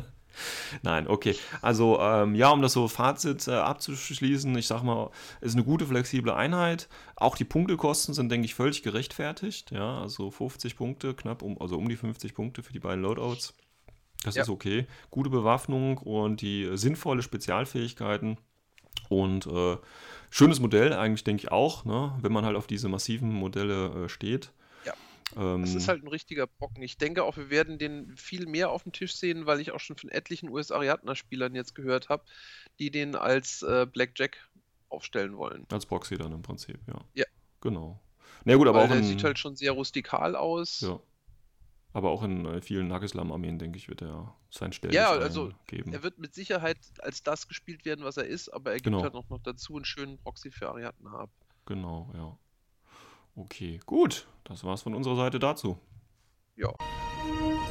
[0.82, 1.36] Nein, okay.
[1.62, 5.10] Also ähm, ja, um das so Fazit äh, abzuschließen, ich sag mal,
[5.42, 6.90] es ist eine gute flexible Einheit.
[7.16, 9.72] Auch die Punktekosten sind, denke ich, völlig gerechtfertigt.
[9.72, 13.54] Ja, also 50 Punkte, knapp um, also um die 50 Punkte für die beiden Loadouts.
[14.24, 14.44] Das Ja.
[14.44, 14.88] ist okay.
[15.12, 18.38] Gute Bewaffnung und die äh, sinnvolle Spezialfähigkeiten.
[19.10, 19.78] Und äh,
[20.30, 22.18] schönes Modell eigentlich, denke ich auch, ne?
[22.22, 24.52] wenn man halt auf diese massiven Modelle äh, steht.
[25.36, 26.82] Ähm, Es ist halt ein richtiger Brocken.
[26.84, 29.80] Ich denke auch, wir werden den viel mehr auf dem Tisch sehen, weil ich auch
[29.80, 32.24] schon von etlichen US-Ariadna-Spielern jetzt gehört habe,
[32.80, 34.38] die den als äh, Blackjack
[34.90, 35.66] aufstellen wollen.
[35.72, 37.00] als Proxy dann im Prinzip, ja.
[37.16, 37.26] Ja.
[37.62, 38.00] Genau.
[38.46, 40.82] Na gut, aber weil auch der in, sieht halt schon sehr rustikal aus.
[40.82, 41.00] ja.
[41.96, 45.94] Aber auch in äh, vielen Nagislam-Armeen, denke ich, wird er sein Stellen Ja, also geben.
[45.94, 49.04] Er wird mit Sicherheit als das gespielt werden, was er ist, aber er gibt Genau.
[49.04, 51.30] halt noch, noch dazu einen schönen Proxy für Ariadna ab.
[51.68, 52.36] Genau, ja.
[53.36, 54.28] Okay, gut.
[54.44, 55.78] Das war's von unserer Seite dazu.
[56.56, 56.70] Ja.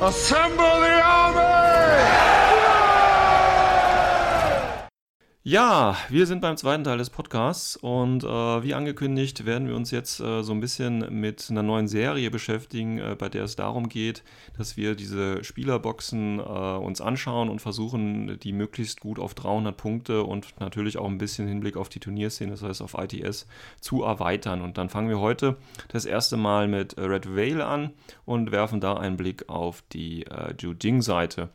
[0.01, 2.52] Assemble the army!
[5.45, 9.91] Ja, wir sind beim zweiten Teil des Podcasts und äh, wie angekündigt werden wir uns
[9.91, 13.89] jetzt äh, so ein bisschen mit einer neuen Serie beschäftigen, äh, bei der es darum
[13.89, 14.23] geht,
[14.57, 20.23] dass wir diese Spielerboxen äh, uns anschauen und versuchen, die möglichst gut auf 300 Punkte
[20.23, 23.49] und natürlich auch ein bisschen Hinblick auf die Turnierszene, das heißt auf ITS,
[23.81, 24.63] zu erweitern.
[24.63, 25.57] Und dann fangen wir heute
[25.89, 27.91] das erste Mal mit Red Veil an
[28.25, 31.49] und werfen da einen Blick auf die äh, Jujing-Seite.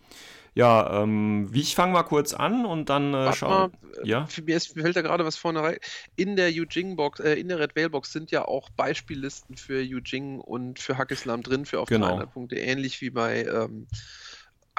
[0.58, 3.72] Ja, ähm, wie ich fange mal kurz an und dann äh, schauen.
[3.72, 5.78] mal, äh, Ja, für mir, fällt da gerade was vorne rein.
[6.16, 10.80] In der Yujing-Box, äh, in der Red Veil-Box sind ja auch Beispiellisten für Yujing und
[10.80, 12.08] für Hackislam drin, für auf Genau.
[12.08, 13.88] 300 Punkte, ähnlich wie bei ähm,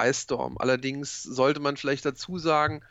[0.01, 0.57] Ice Storm.
[0.57, 2.81] Allerdings sollte man vielleicht dazu sagen,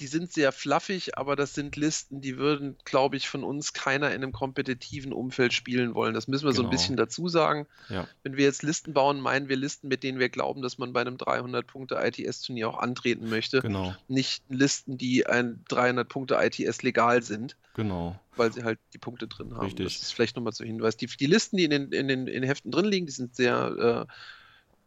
[0.00, 4.08] die sind sehr fluffig, aber das sind Listen, die würden, glaube ich, von uns keiner
[4.08, 6.14] in einem kompetitiven Umfeld spielen wollen.
[6.14, 6.70] Das müssen wir so ein Genau.
[6.72, 7.66] bisschen dazu sagen.
[7.88, 10.92] ja, Wenn wir jetzt Listen bauen, meinen wir Listen, mit denen wir glauben, dass man
[10.92, 13.60] bei einem 300-Punkte-ITS-Turnier auch antreten möchte.
[13.60, 18.18] genau, Nicht Listen, die ein 300-Punkte-ITS legal sind, genau.
[18.36, 19.64] weil sie halt die Punkte drin haben.
[19.66, 19.86] Richtig.
[19.86, 20.96] Das ist vielleicht nochmal zu Hinweis.
[20.96, 24.06] Die, die Listen, die in den, in, den, in Heften drin liegen, die sind sehr
[24.08, 24.12] äh,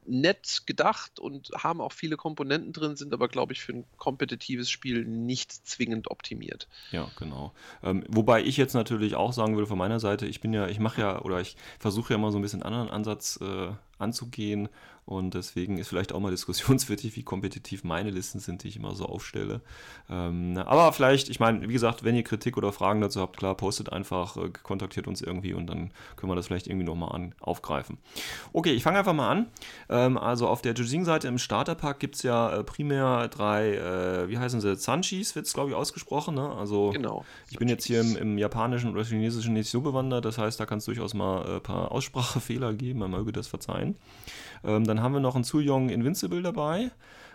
[0.08, 4.70] nett gedacht und haben auch viele Komponenten drin, sind aber, glaube ich, für ein kompetitives
[4.70, 6.68] Spiel nicht zwingend optimiert.
[6.92, 7.54] Ja, genau.
[7.84, 10.80] Ähm, wobei ich jetzt natürlich auch sagen würde von meiner Seite, ich bin ja, ich
[10.80, 14.70] mache ja oder ich versuche ja mal so ein bisschen einen anderen Ansatz äh, anzugehen
[15.08, 18.94] und deswegen ist vielleicht auch mal diskussionswürdig, wie kompetitiv meine Listen sind, die ich immer
[18.94, 19.62] so aufstelle.
[20.10, 23.38] Ähm, na, aber vielleicht, ich meine, wie gesagt, wenn ihr Kritik oder Fragen dazu habt,
[23.38, 27.32] klar, postet einfach, äh, kontaktiert uns irgendwie und dann können wir das vielleicht irgendwie nochmal
[27.40, 28.00] aufgreifen.
[28.52, 29.48] Okay, ich fange einfach mal an.
[29.88, 34.38] Ähm, also auf der Jujing-Seite im Starterpack gibt es ja äh, primär drei, äh, wie
[34.38, 36.52] heißen sie, Sanchis, wird es glaube ich ausgesprochen, ne?
[36.52, 37.24] Also Genau.
[37.50, 40.66] ich bin jetzt hier im, im Japanischen oder Chinesischen nicht so bewandert, das heißt, da
[40.66, 43.87] kann es durchaus mal ein paar Aussprachefehler geben, man möge das verzeihen.
[44.64, 46.92] Ähm, dann haben wir noch einen Zuyong Invincible dabei,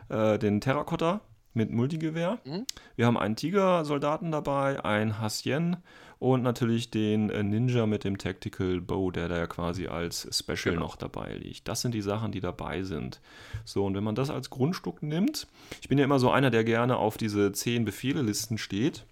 [0.08, 1.20] äh, den Terrakotta
[1.54, 2.38] mit Multigewehr.
[2.44, 2.66] Mhm.
[2.96, 5.76] Wir haben einen Tiger-Soldaten dabei, einen Hasien
[6.18, 10.74] und natürlich den äh, Ninja mit dem Tactical Bow, der da ja quasi als Special
[10.74, 10.86] Genau.
[10.86, 11.68] noch dabei liegt.
[11.68, 13.20] Das sind die Sachen, die dabei sind.
[13.64, 15.46] So, und wenn man das als Grundstück nimmt,
[15.80, 19.04] ich bin ja immer so einer, der gerne auf diese 10 Befehle-Listen steht.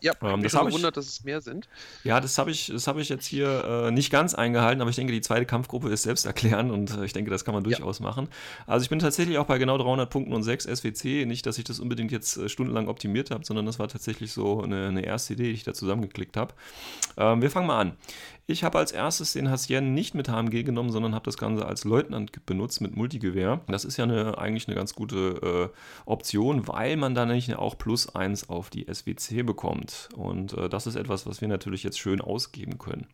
[0.00, 1.68] Ja, Ähm, das das schon hab ich- gewundert, dass es mehr sind.
[2.04, 4.96] Ja, das habe ich, das hab ich jetzt hier äh, nicht ganz eingehalten, aber ich
[4.96, 8.00] denke, die zweite Kampfgruppe ist selbst erklären und äh, ich denke, das kann man durchaus
[8.00, 8.28] machen.
[8.66, 11.26] Also ich bin tatsächlich auch bei genau 300 Punkten und 6 SWC.
[11.26, 14.62] Nicht, dass ich das unbedingt jetzt äh, stundenlang optimiert habe, sondern das war tatsächlich so
[14.62, 16.54] eine, eine erste Idee, die ich da zusammengeklickt habe.
[17.16, 17.96] Ähm, wir fangen mal an.
[18.50, 21.84] Ich habe als erstes den Hassien nicht mit HMG genommen, sondern habe das Ganze als
[21.84, 23.60] Leutnant benutzt mit Multigewehr.
[23.68, 27.76] Das ist ja eine, eigentlich eine ganz gute äh, Option, weil man dann nicht auch
[27.76, 30.08] plus 1 auf die SWC bekommt.
[30.16, 33.06] Und äh, das ist etwas, was wir natürlich jetzt schön ausgeben können.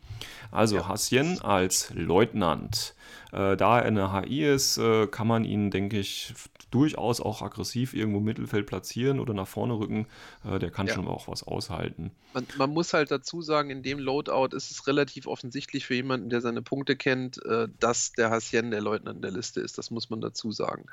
[0.51, 0.87] Also Ja.
[0.87, 2.95] Hassien als Leutnant.
[3.33, 6.33] Äh, da er eine HI ist, äh, kann man ihn, denke ich,
[6.71, 10.07] durchaus auch aggressiv irgendwo im Mittelfeld platzieren oder nach vorne rücken.
[10.43, 10.93] Äh, der kann Ja.
[10.93, 12.11] schon auch was aushalten.
[12.33, 16.29] Man, man muss halt dazu sagen, in dem Loadout ist es relativ offensichtlich für jemanden,
[16.29, 19.77] der seine Punkte kennt, äh, dass der Hassien der Leutnant der Liste ist.
[19.77, 20.85] Das muss man dazu sagen.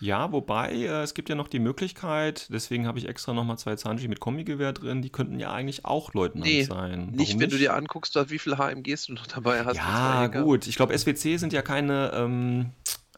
[0.00, 3.76] Ja, wobei äh, es gibt ja noch die Möglichkeit, deswegen habe ich extra nochmal zwei
[3.76, 7.10] Zanji mit Kombigewehr drin, die könnten ja eigentlich auch Leutnant Nee, sein.
[7.12, 9.76] Nicht, Warum wenn du dir anguckst, wie viele HMGs du noch dabei hast.
[9.76, 10.66] Ja, gut.
[10.66, 12.70] Ich glaube, SWC sind ja keine ähm,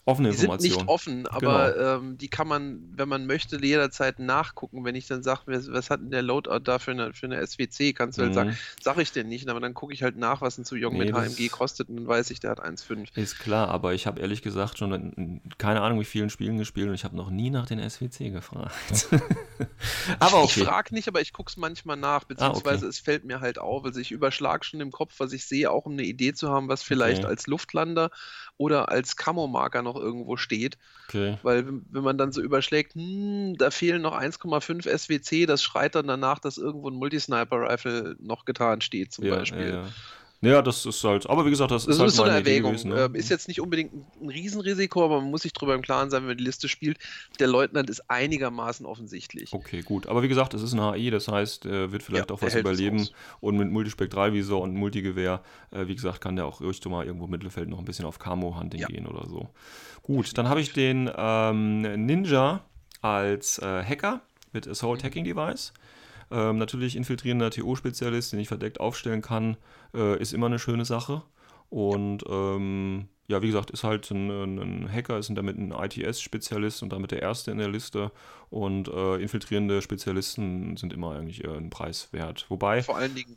[0.07, 0.79] offene Die sind Informationen.
[0.79, 4.85] nicht offen, aber ähm, die kann man, wenn man möchte, jederzeit nachgucken.
[4.85, 7.93] Wenn ich dann sage, was, hat denn der Loadout da für eine, für eine SWC,
[7.93, 8.35] kannst du halt Mhm.
[8.35, 10.93] sagen, sag ich dir nicht, aber dann gucke ich halt nach, was ein zu jung
[10.95, 13.17] Nee, mit HMG kostet und dann weiß ich, der hat 1,5.
[13.17, 16.89] Ist klar, aber ich habe ehrlich gesagt schon in- keine Ahnung, wie vielen Spielen gespielt
[16.89, 18.73] und ich habe noch nie nach den SWC gefragt.
[20.21, 20.65] aber Ich okay.
[20.65, 23.85] frage nicht, aber ich gucke es manchmal nach, beziehungsweise es fällt mir halt auf.
[23.85, 26.69] Also ich überschlage schon im Kopf, was ich sehe, auch um eine Idee zu haben,
[26.69, 27.31] was vielleicht Okay.
[27.31, 28.11] als Luftlander
[28.59, 30.79] oder als Camo-Marker noch irgendwo steht.
[31.09, 31.39] Okay.
[31.43, 36.09] Weil wenn man dann so überschlägt, hm, da fehlen noch 1,5 SWC, das schreit dann
[36.09, 39.79] danach, dass irgendwo ein Multisniper-Rifle noch getan steht, zum Ja, Beispiel.
[39.85, 39.95] ja.
[40.43, 42.73] Naja, das ist halt, aber wie gesagt, das, Das ist halt so eine Erwägung.
[42.73, 42.91] gewesen.
[42.91, 43.05] Ne?
[43.07, 46.23] Ähm, ist jetzt nicht unbedingt ein, Riesenrisiko, aber man muss sich darüber im Klaren sein,
[46.23, 46.99] wenn man die Liste spielt.
[47.41, 49.53] Der Leutnant ist einigermaßen offensichtlich.
[49.55, 50.07] Okay, gut.
[50.07, 52.55] Aber wie gesagt, es ist ein HI, das heißt, äh, wird vielleicht Ja, auch was
[52.55, 53.09] überleben.
[53.41, 57.31] Und mit Multispektralvisor und Multigewehr, äh, wie gesagt, kann der auch ruhig mal irgendwo im
[57.31, 58.89] Mittelfeld noch ein bisschen auf Camo-Hunting Ja.
[58.89, 59.49] gehen oder so.
[60.03, 62.63] Gut, dann habe ich den ähm, Ninja
[63.01, 64.21] als äh, Hacker
[64.53, 65.07] mit Assault Mhm.
[65.07, 65.73] Hacking Device.
[66.31, 69.57] Ähm, natürlich infiltrierender TO-Spezialist, den ich verdeckt aufstellen kann,
[69.95, 71.23] äh, ist immer eine schöne Sache.
[71.69, 76.93] Und ähm, ja, wie gesagt, ist halt ein, ein Hacker, ist damit ein ITS-Spezialist und
[76.93, 78.13] damit der erste in der Liste.
[78.51, 82.47] Und äh, infiltrierende Spezialisten sind immer eigentlich äh, ein Preis wert.
[82.49, 83.37] Wobei, Vor allen Dingen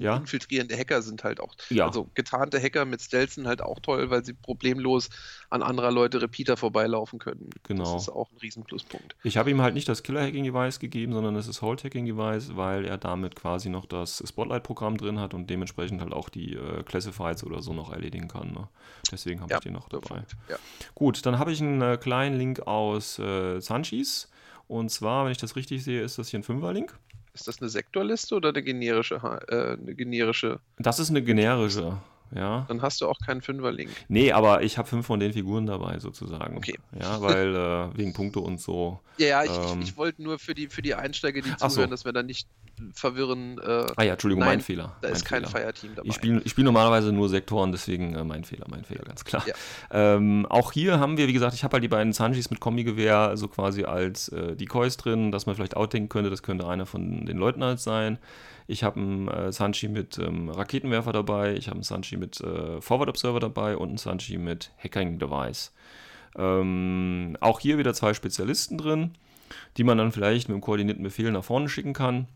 [0.00, 0.16] Ja.
[0.16, 1.86] infiltrierende Hacker sind halt auch, Ja.
[1.86, 5.10] also getarnte Hacker mit Stealth sind halt auch toll, weil sie problemlos
[5.50, 7.50] an anderer Leute Repeater vorbeilaufen können.
[7.64, 7.94] Genau.
[7.94, 9.16] Das ist auch ein Riesenpluspunkt.
[9.24, 13.68] ich habe ihm halt nicht das Killer-Hacking-Device gegeben, sondern das Assault-Hacking-Device, weil er damit quasi
[13.68, 17.92] noch das Spotlight-Programm drin hat und dementsprechend halt auch die äh, Classifieds oder so noch
[17.92, 18.52] erledigen kann.
[18.52, 18.68] Ne?
[19.12, 20.22] Deswegen habe ich den noch dabei.
[20.48, 20.56] Ja.
[20.94, 24.28] Gut, dann habe ich einen äh, kleinen Link aus äh, Sanchis.
[24.68, 26.96] Und zwar, wenn ich das richtig sehe, ist das hier ein Fünfer-Link.
[27.40, 29.14] Ist das eine Sektorliste oder eine generische,
[29.48, 30.60] äh, eine generische?
[30.78, 31.96] Das ist eine generische,
[32.34, 32.64] ja.
[32.68, 33.90] Dann hast du auch keinen Fünfer-Link.
[34.08, 36.56] Nee, aber ich habe fünf von den Figuren dabei sozusagen.
[36.56, 36.78] Okay.
[36.98, 39.00] Ja, weil äh, wegen Punkte und so.
[39.18, 39.80] Ja, ja, ich, Ähm.
[39.82, 41.68] ich, ich wollte nur für die, für die Einsteiger, die Ach so.
[41.76, 42.48] zuhören, dass wir da nicht
[42.94, 43.58] verwirren.
[43.58, 44.96] Äh, Ah ja, Entschuldigung, Nein, mein Fehler.
[45.02, 45.44] da mein ist kein.
[45.44, 46.08] Fireteam dabei.
[46.08, 49.44] Ich spiele spiel normalerweise nur Sektoren, deswegen äh, mein Fehler, mein Fehler, ganz klar.
[49.46, 49.54] Ja.
[49.90, 53.36] Ähm, auch hier haben wir, wie gesagt, ich habe halt die beiden Sanjis mit Kombigewehr
[53.36, 57.26] so quasi als äh, Decoys drin, dass man vielleicht outdenken könnte, das könnte einer von
[57.26, 58.18] den Leutnants sein.
[58.70, 62.80] Ich habe einen äh, Sanji mit ähm, Raketenwerfer dabei, ich habe einen Sanji mit äh,
[62.80, 65.72] Forward Observer dabei und einen Sanji mit Hacking Device.
[66.36, 69.16] Ähm, auch hier wieder zwei Spezialisten drin,
[69.76, 72.28] die man dann vielleicht mit einem koordinierten Befehl nach vorne schicken kann.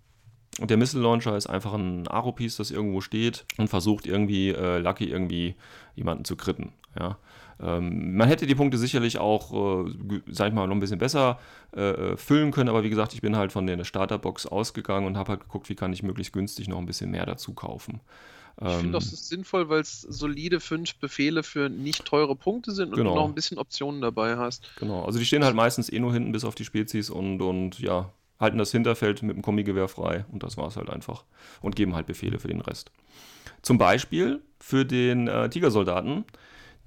[0.59, 4.79] Und der Missile Launcher ist einfach ein Aro-Piece, das irgendwo steht und versucht irgendwie äh,
[4.79, 5.55] Lucky irgendwie
[5.95, 6.73] jemanden zu kritten.
[6.99, 7.17] Ja.
[7.61, 9.91] Ähm, man hätte die Punkte sicherlich auch, äh,
[10.31, 11.39] sag ich mal, noch ein bisschen besser
[11.77, 11.81] äh,
[12.13, 15.31] äh, füllen können, aber wie gesagt, ich bin halt von der Starterbox ausgegangen und habe
[15.31, 18.01] halt geguckt, wie kann ich möglichst günstig noch ein bisschen mehr dazu kaufen.
[18.61, 22.71] Ich finde Ähm, das ist sinnvoll, weil es solide fünf Befehle für nicht teure Punkte
[22.73, 23.11] sind und Genau.
[23.11, 24.71] du noch ein bisschen Optionen dabei hast.
[24.77, 27.81] Genau, also die stehen halt meistens eh nur hinten bis auf die Spezies und, und
[27.81, 31.25] ja, halten das Hinterfeld mit dem Kombigewehr frei und das war es halt einfach.
[31.63, 32.93] Und geben halt Befehle für den Rest.
[33.63, 36.25] Zum Beispiel für den äh, Tigersoldaten,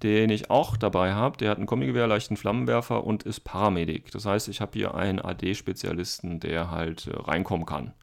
[0.04, 4.12] den ich auch dabei habe, der hat ein Kombigewehr, leichten Flammenwerfer und ist Paramedic.
[4.12, 7.94] Das heißt, ich habe hier einen AD-Spezialisten, der halt äh, reinkommen kann.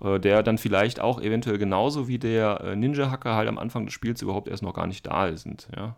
[0.00, 3.94] Äh, der dann vielleicht auch eventuell genauso wie der äh, Ninja-Hacker halt am Anfang des
[3.94, 5.68] Spiels überhaupt erst noch gar nicht da sind.
[5.76, 5.96] Ja?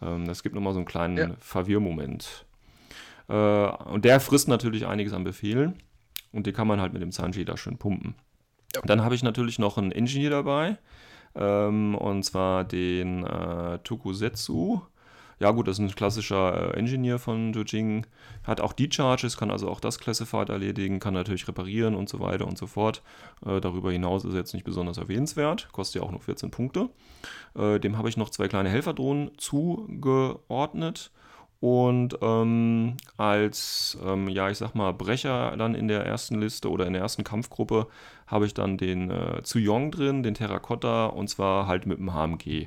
[0.00, 1.30] Ähm, das gibt nochmal so einen kleinen Ja.
[1.38, 2.44] Verwirrmoment.
[3.28, 5.74] Äh, und der frisst natürlich einiges an Befehlen.
[6.32, 8.14] Und die kann man halt mit dem Sanji da schön pumpen.
[8.74, 8.80] Ja.
[8.84, 10.78] Dann habe ich natürlich noch einen Engineer dabei.
[11.34, 14.82] Ähm, und zwar den äh, Tokusetsu.
[15.42, 18.06] Ja, gut, das ist ein klassischer äh, Engineer von Jojing.
[18.44, 22.20] Hat auch die Charges, kann also auch das Classified erledigen, kann natürlich reparieren und so
[22.20, 23.02] weiter und so fort.
[23.44, 26.90] Äh, darüber hinaus ist er jetzt nicht besonders erwähnenswert, kostet ja auch nur 14 Punkte.
[27.56, 31.10] Äh, dem habe ich noch zwei kleine Helferdrohnen zugeordnet.
[31.62, 36.88] Und ähm, als, ähm, ja, ich sag mal, Brecher dann in der ersten Liste oder
[36.88, 37.86] in der ersten Kampfgruppe
[38.26, 42.66] habe ich dann den äh, Zuyong drin, den Terrakotta, und zwar halt mit dem HMG.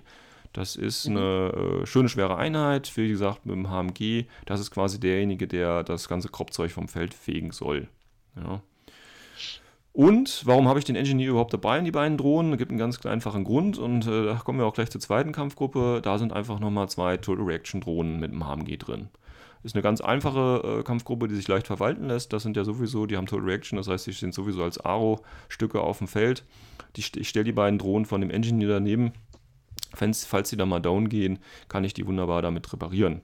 [0.53, 2.95] Das ist eine äh, schöne, schwere Einheit.
[2.95, 7.13] Wie gesagt, mit dem HMG, das ist quasi derjenige, der das ganze Kropfzeug vom Feld
[7.13, 7.89] fegen soll.
[8.38, 8.62] Ja.
[9.95, 12.51] Und warum habe ich den Engineer überhaupt dabei in die beiden Drohnen?
[12.51, 15.31] Es gibt einen ganz einfachen Grund und äh, da kommen wir auch gleich zur zweiten
[15.31, 16.01] Kampfgruppe.
[16.03, 19.08] Da sind einfach nochmal zwei Total Reaction Drohnen mit dem HMG drin.
[19.63, 22.34] Ist eine ganz einfache äh, Kampfgruppe, die sich leicht verwalten lässt.
[22.34, 25.79] Das sind ja sowieso, die haben Total Reaction, das heißt, die sind sowieso als Aro-Stücke
[25.79, 26.43] auf dem Feld.
[26.97, 29.13] Die, ich stelle die beiden Drohnen von dem Engineer daneben.
[29.97, 33.21] Wenn's, falls die da mal down gehen, kann ich die wunderbar damit reparieren.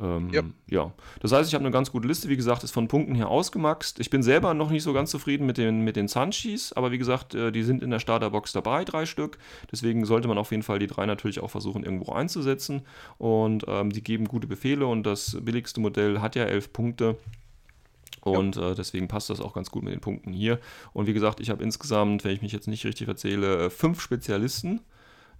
[0.00, 0.42] Ähm, Ja.
[0.68, 0.92] ja.
[1.20, 3.98] Das heißt, ich habe eine ganz gute Liste, wie gesagt, ist von Punkten her ausgemaxt.
[4.00, 6.98] Ich bin selber noch nicht so ganz zufrieden mit den, mit den Sanchis, aber wie
[6.98, 9.38] gesagt, äh, die sind in der Starterbox dabei, drei Stück.
[9.72, 12.82] Deswegen sollte man auf jeden Fall die drei natürlich auch versuchen, irgendwo einzusetzen.
[13.18, 17.16] Und ähm, die geben gute Befehle und das billigste Modell hat ja elf Punkte.
[18.20, 20.58] Und äh, deswegen passt das auch ganz gut mit den Punkten hier.
[20.92, 24.00] Und wie gesagt, ich habe insgesamt, wenn ich mich jetzt nicht richtig erzähle, äh, fünf
[24.00, 24.80] Spezialisten.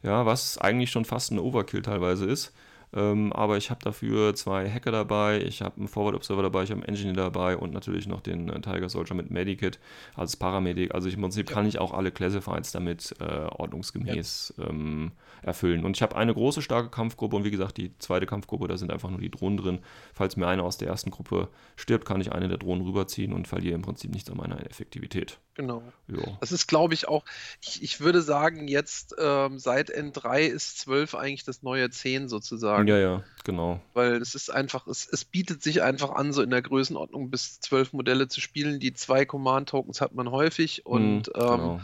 [0.02, 2.52] Ja, was eigentlich schon fast ein Overkill teilweise ist.
[2.92, 6.70] Ähm, aber ich habe dafür zwei Hacker dabei, ich habe einen Forward Observer dabei, ich
[6.70, 9.78] habe einen Engineer dabei und natürlich noch den äh, Tiger Soldier mit Medikit
[10.14, 10.94] als Paramedic.
[10.94, 11.54] Also ich, im Prinzip ja.
[11.54, 14.68] kann ich auch alle Classifieds damit äh, ordnungsgemäß ja.
[14.68, 15.84] ähm, erfüllen.
[15.84, 18.90] Und ich habe eine große, starke Kampfgruppe und wie gesagt, die zweite Kampfgruppe, da sind
[18.90, 19.78] einfach nur die Drohnen drin.
[20.14, 23.48] Falls mir einer aus der ersten Gruppe stirbt, kann ich eine der Drohnen rüberziehen und
[23.48, 25.38] verliere im Prinzip nichts an meiner Effektivität.
[25.54, 25.82] Genau.
[26.06, 26.22] Jo.
[26.40, 27.24] Das ist, glaube ich, auch,
[27.60, 32.77] ich, ich würde sagen, jetzt ähm, seit N3 ist 12 eigentlich das neue 10 sozusagen.
[32.86, 33.80] Ja, ja, genau.
[33.94, 37.60] Weil es ist einfach, es, es bietet sich einfach an, so in der Größenordnung bis
[37.60, 38.80] 12 Modelle zu spielen.
[38.80, 41.74] Die zwei Command-Tokens hat man häufig und mhm, genau.
[41.76, 41.80] ähm,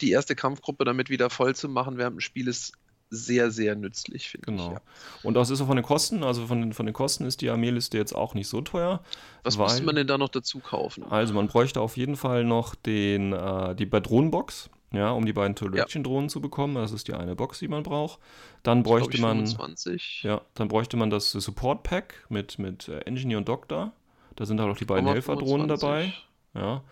[0.00, 2.72] die erste Kampfgruppe damit wieder voll zu machen während dem Spiel ist
[3.10, 4.62] sehr, sehr nützlich, finde genau.
[4.62, 4.68] ich.
[4.70, 4.80] Genau.
[4.80, 4.82] Ja.
[5.22, 7.50] Und das ist so von den Kosten, also von den, von den Kosten ist die
[7.50, 9.02] Armeeliste jetzt auch nicht so teuer.
[9.42, 11.04] Was weil, müsste man denn da noch dazu kaufen?
[11.04, 15.54] Also man bräuchte auf jeden Fall noch den, äh, die Badronenbox, ja, um die beiden
[15.54, 16.28] Tool-Action-Drohnen ja.
[16.28, 16.74] zu bekommen.
[16.74, 18.18] Das ist die eine Box, die man braucht.
[18.62, 19.46] Dann bräuchte man.
[19.46, 20.22] 25.
[20.22, 23.92] Ja, dann bräuchte man das Support-Pack mit, mit äh, Engineer und Doctor.
[24.36, 26.12] Da sind halt auch die beiden Helferdrohnen dabei.
[26.54, 26.82] Ja.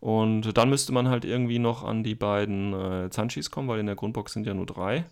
[0.00, 3.86] Und dann müsste man halt irgendwie noch an die beiden äh, Zanchis kommen, weil in
[3.86, 5.04] der Grundbox sind ja nur drei.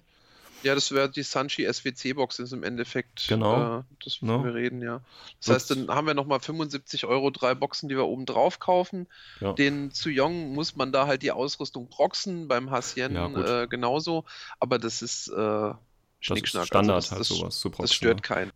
[0.62, 3.27] Ja, das wäre die Sanchi SWC-Box ist im Endeffekt.
[3.29, 3.79] Genau.
[3.79, 4.44] Äh, das no.
[4.44, 5.01] wir reden, ja.
[5.38, 8.59] Das, das heißt, dann haben wir nochmal 75 Euro, drei Boxen, die wir oben drauf
[8.59, 9.07] kaufen.
[9.40, 9.53] Ja.
[9.53, 14.25] Den zu Yong muss man da halt die Ausrüstung proxen, beim Hassien ja, äh, genauso.
[14.59, 15.73] Aber das ist äh,
[16.20, 16.62] Schnickschnack.
[16.62, 17.85] Das ist Standard also das, halt sowas zu proxen.
[17.85, 18.53] Das stört keinen.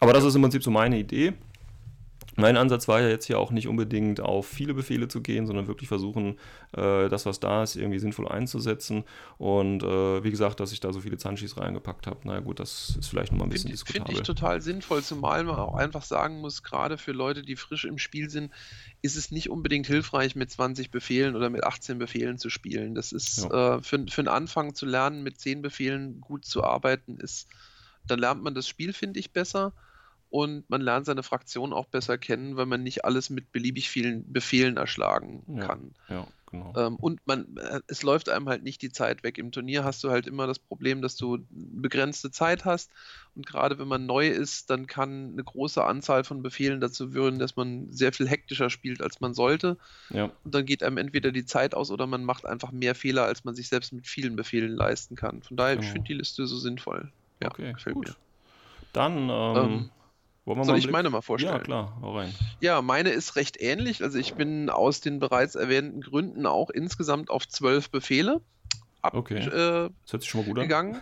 [0.00, 1.32] Aber das ist im Prinzip so meine Idee.
[2.36, 5.66] Mein Ansatz war ja jetzt hier auch nicht unbedingt auf viele Befehle zu gehen, sondern
[5.68, 6.38] wirklich versuchen,
[6.72, 9.04] äh, das, was da ist, irgendwie sinnvoll einzusetzen.
[9.38, 12.96] Und äh, wie gesagt, dass ich da so viele Zanchis reingepackt habe, naja gut, das
[13.00, 14.06] ist vielleicht nochmal ein bisschen find, diskutabel.
[14.06, 17.86] Finde ich total sinnvoll, zumal man auch einfach sagen muss, gerade für Leute, die frisch
[17.86, 18.52] im Spiel sind,
[19.00, 22.94] ist es nicht unbedingt hilfreich, mit 20 Befehlen oder mit 18 Befehlen zu spielen.
[22.94, 23.76] Das ist ja.
[23.76, 27.48] äh, für, für einen Anfang zu lernen, mit 10 Befehlen gut zu arbeiten, ist,
[28.06, 29.72] dann lernt man das Spiel, finde ich, besser
[30.30, 34.32] und man lernt seine Fraktion auch besser kennen, weil man nicht alles mit beliebig vielen
[34.32, 35.94] Befehlen erschlagen kann.
[36.08, 36.72] Ja, genau.
[36.76, 39.38] Ähm, und man, äh, es läuft einem halt nicht die Zeit weg.
[39.38, 42.90] Im Turnier hast du halt immer das Problem, dass du begrenzte Zeit hast
[43.36, 47.38] und gerade wenn man neu ist, dann kann eine große Anzahl von Befehlen dazu führen,
[47.38, 49.76] dass man sehr viel hektischer spielt, als man sollte.
[50.08, 50.30] Ja.
[50.42, 53.44] Und dann geht einem entweder die Zeit aus oder man macht einfach mehr Fehler, als
[53.44, 55.42] man sich selbst mit vielen Befehlen leisten kann.
[55.42, 55.86] Von daher, genau.
[55.86, 57.12] ich finde die Liste so sinnvoll.
[57.42, 58.08] Ja, okay, gefällt gut.
[58.08, 58.16] mir.
[58.94, 59.90] Dann ähm, ähm
[60.46, 61.56] wollen wir Soll ich meine mal vorstellen?
[61.56, 62.32] Ja, klar, hau rein.
[62.60, 64.02] Ja, meine ist recht ähnlich.
[64.02, 68.40] Also ich bin aus den bereits erwähnten Gründen auch insgesamt auf zwölf Befehle
[69.12, 69.38] okay.
[69.38, 71.00] Äh, das hört sich schon mal gut gegangen.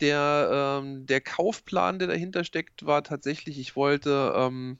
[0.00, 4.78] Der, ähm, der Kaufplan, der dahinter steckt, war tatsächlich, ich wollte ähm,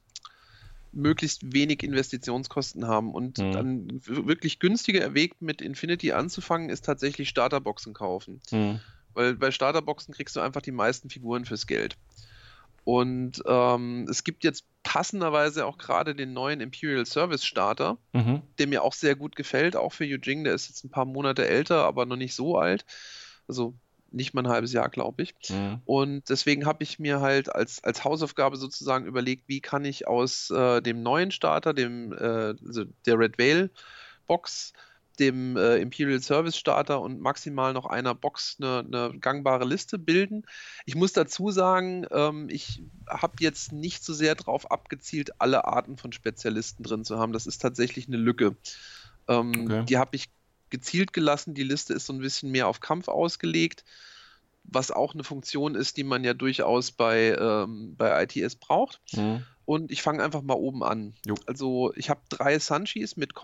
[0.92, 3.14] möglichst wenig Investitionskosten haben.
[3.14, 3.52] Und mhm.
[3.52, 8.40] dann wirklich günstiger Weg mit Infinity anzufangen, ist tatsächlich Starterboxen kaufen.
[8.50, 8.80] Mhm.
[9.14, 11.96] Weil bei Starterboxen kriegst du einfach die meisten Figuren fürs Geld.
[12.84, 18.42] Und ähm, es gibt jetzt passenderweise auch gerade den neuen Imperial Service Starter, mhm.
[18.58, 20.44] der mir auch sehr gut gefällt, auch für Yujing.
[20.44, 22.84] Der ist jetzt ein paar Monate älter, aber noch nicht so alt.
[23.48, 23.74] Also
[24.10, 25.34] nicht mal ein halbes Jahr, glaube ich.
[25.50, 25.80] Mhm.
[25.84, 30.50] Und deswegen habe ich mir halt als, als Hausaufgabe sozusagen überlegt, wie kann ich aus
[30.50, 33.70] äh, dem neuen Starter, dem, äh, also der Red Veil
[34.26, 34.72] Box,
[35.18, 40.44] dem äh, Imperial Service Starter und maximal noch einer Box eine, eine gangbare Liste bilden.
[40.86, 45.96] Ich muss dazu sagen, ähm, ich habe jetzt nicht so sehr darauf abgezielt, alle Arten
[45.96, 47.32] von Spezialisten drin zu haben.
[47.32, 48.56] Das ist tatsächlich eine Lücke.
[49.28, 49.84] Ähm, okay.
[49.88, 50.28] Die habe ich
[50.70, 51.54] gezielt gelassen.
[51.54, 53.84] Die Liste ist so ein bisschen mehr auf Kampf ausgelegt,
[54.64, 59.00] was auch eine Funktion ist, die man ja durchaus bei, ähm, bei ITS braucht.
[59.12, 59.44] Mhm.
[59.66, 61.14] Und ich fange einfach mal oben an.
[61.24, 61.36] Jo.
[61.46, 63.34] Also ich habe drei Sunshis mit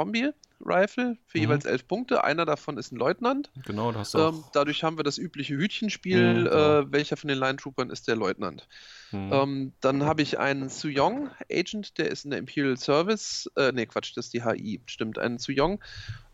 [0.60, 1.42] Kombi-Rifle für mhm.
[1.42, 2.24] jeweils elf Punkte.
[2.24, 3.50] Einer davon ist ein Leutnant.
[3.64, 6.40] Genau, das ähm, Dadurch haben wir das übliche Hütchenspiel.
[6.40, 6.80] Mhm, genau.
[6.80, 8.68] äh, welcher von den Line Troopern ist der Leutnant?
[9.12, 9.30] Mhm.
[9.32, 13.50] Ähm, dann habe ich einen Suyong Agent, der ist in der Imperial Service.
[13.56, 14.80] Äh, ne, Quatsch, das ist die HI.
[14.86, 15.80] Stimmt, einen Suyong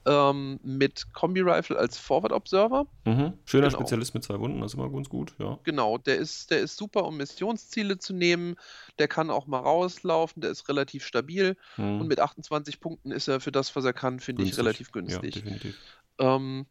[0.07, 2.87] ähm, mit Kombi-Rifle als Forward Observer.
[3.05, 3.35] Mhm.
[3.45, 3.81] Schöner genau.
[3.81, 5.59] Spezialist mit zwei Wunden, das ist immer ganz gut, ja.
[5.64, 8.57] Genau, der ist, der ist super, um Missionsziele zu nehmen.
[8.99, 11.57] Der kann auch mal rauslaufen, der ist relativ stabil.
[11.77, 12.01] Mhm.
[12.01, 15.37] Und mit 28 Punkten ist er für das, was er kann, finde ich, relativ günstig.
[15.37, 15.77] Ja, definitiv.
[16.19, 16.66] Ähm,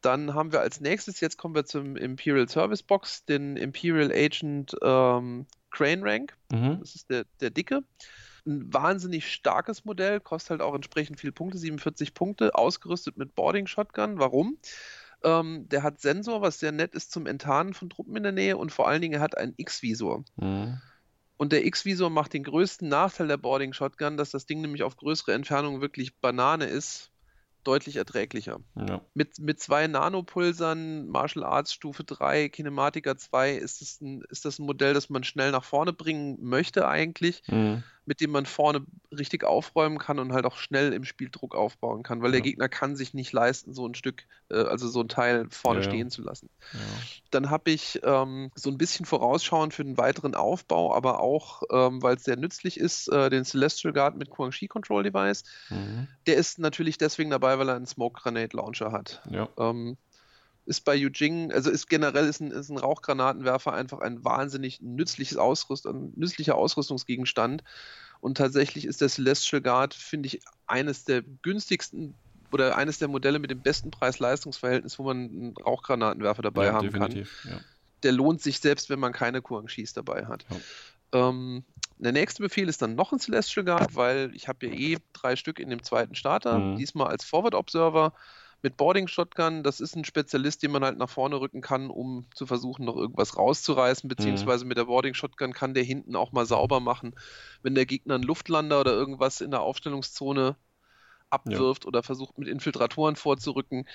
[0.00, 4.76] dann haben wir als nächstes, jetzt kommen wir zum Imperial Service Box, den Imperial Agent
[4.82, 6.36] ähm, Crane Rank.
[6.52, 6.78] Mhm.
[6.80, 7.82] Das ist der, der dicke
[8.46, 13.66] ein wahnsinnig starkes Modell, kostet halt auch entsprechend viele Punkte, 47 Punkte, ausgerüstet mit Boarding
[13.66, 14.18] Shotgun.
[14.18, 14.58] Warum?
[15.24, 18.56] Ähm, der hat Sensor, was sehr nett ist zum Enttarnen von Truppen in der Nähe
[18.56, 20.24] und vor allen Dingen er hat einen X-Visor.
[20.36, 20.80] Mhm.
[21.38, 24.96] Und der X-Visor macht den größten Nachteil der Boarding Shotgun, dass das Ding nämlich auf
[24.96, 27.10] größere Entfernungen wirklich Banane ist.
[27.64, 28.60] deutlich erträglicher.
[28.76, 29.00] Ja.
[29.12, 34.60] Mit, mit zwei Nanopulsern, Martial Arts Stufe 3, Kinematica 2 ist das, ein, ist das
[34.60, 37.82] ein Modell, das man schnell nach vorne bringen möchte eigentlich, Mhm.
[38.06, 42.02] Mit dem man vorne richtig aufräumen kann und halt auch schnell im Spiel Druck aufbauen
[42.02, 42.44] kann, weil der Ja.
[42.44, 45.88] Gegner kann sich nicht leisten, so ein Stück, äh, also so ein Teil vorne Ja,
[45.88, 46.48] stehen zu lassen.
[47.30, 52.02] Dann habe ich ähm, so ein bisschen vorausschauend für den weiteren Aufbau, aber auch, ähm,
[52.02, 55.42] weil es sehr nützlich ist, äh, den Celestial Guard mit Quang-Shi Control Device.
[55.68, 56.06] Mhm.
[56.26, 59.22] Der ist natürlich deswegen dabei, weil er einen Smoke Grenade Launcher hat.
[59.30, 59.48] Ja.
[59.58, 59.96] Ähm,
[60.66, 65.38] ist bei Yujing, also ist generell ist ein, ist ein Rauchgranatenwerfer einfach ein wahnsinnig nützliches
[65.38, 67.62] Ausrüst, ein nützlicher Ausrüstungsgegenstand.
[68.20, 72.14] Und tatsächlich ist der Celestial Guard, finde ich, eines der günstigsten
[72.52, 76.90] oder eines der Modelle mit dem besten Preis-Leistungs-Verhältnis, wo man einen Rauchgranatenwerfer dabei ja, haben
[76.90, 77.46] kann definitiv.
[77.48, 77.60] Ja.
[78.02, 80.44] der lohnt sich selbst, wenn man keine Kuang-Shis dabei hat.
[81.12, 81.64] Ähm,
[81.98, 85.36] der nächste Befehl ist dann noch ein Celestial Guard, weil ich habe ja eh drei
[85.36, 86.58] Stück in dem zweiten Starter.
[86.58, 86.76] Mhm.
[86.76, 88.12] Diesmal als Forward Observer
[88.66, 89.62] mit Boarding Shotgun.
[89.62, 92.96] Das ist ein Spezialist, den man halt nach vorne rücken kann, um zu versuchen, noch
[92.96, 94.08] irgendwas rauszureißen.
[94.08, 97.14] Beziehungsweise mit der Boarding Shotgun kann der hinten auch mal sauber machen,
[97.62, 100.56] wenn der Gegner einen Luftlander oder irgendwas in der Aufstellungszone
[101.30, 103.86] abwirft oder versucht mit Infiltratoren vorzurücken.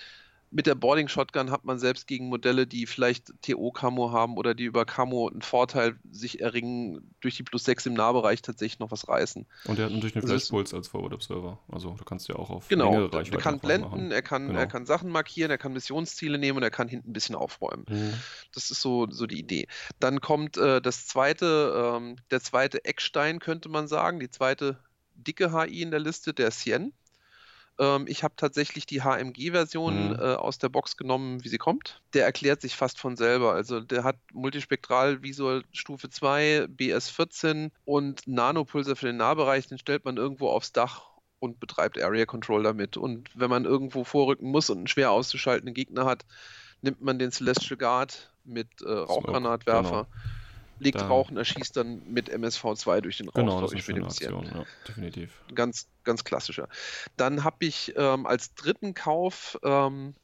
[0.54, 4.66] Mit der Boarding Shotgun hat man selbst gegen Modelle, die vielleicht TO-Camo haben oder die
[4.66, 9.08] über Camo einen Vorteil sich erringen, durch die plus 6 im Nahbereich tatsächlich noch was
[9.08, 9.46] reißen.
[9.66, 11.58] Und er hat natürlich eine Das ist- Flashpulse als Forward Observer.
[11.72, 14.12] Also da kannst du ja auch auf Genau, längere er Reichweite kann noch was blenden,
[14.12, 14.60] er kann, Genau.
[14.60, 17.86] er kann Sachen markieren, er kann Missionsziele nehmen und er kann hinten ein bisschen aufräumen.
[17.88, 18.14] Mhm.
[18.54, 19.68] Das ist so, so die Idee.
[20.02, 24.80] Dann kommt äh, das zweite, ähm, der zweite Eckstein, könnte man sagen, die zweite
[25.16, 26.92] dicke HI in der Liste, der Sien.
[27.82, 30.16] Ähm, ich habe tatsächlich die HMG-Version Mhm.
[30.20, 32.02] äh, aus der Box genommen, wie sie kommt.
[32.14, 33.54] Der erklärt sich fast von selber.
[33.54, 39.68] Also der hat Multispektral Visual Stufe 2, BS14 und Nanopulsar für den Nahbereich.
[39.68, 42.98] Den stellt man irgendwo aufs Dach und betreibt Area Control damit.
[42.98, 46.26] Und wenn man irgendwo vorrücken muss und einen schwer auszuschaltenden Gegner hat,
[46.82, 50.08] nimmt man den Celestial Guard mit äh, Rauchgranatwerfer,
[50.82, 54.06] legt Da- Rauch und erschießt dann mit MSV2 durch den Rauch Genau, das ist eine
[54.06, 55.42] Aktion, ja, definitiv.
[55.54, 56.68] ganz, ganz klassischer.
[57.18, 60.16] Dann habe ich ähm, als dritten Kauf ähm,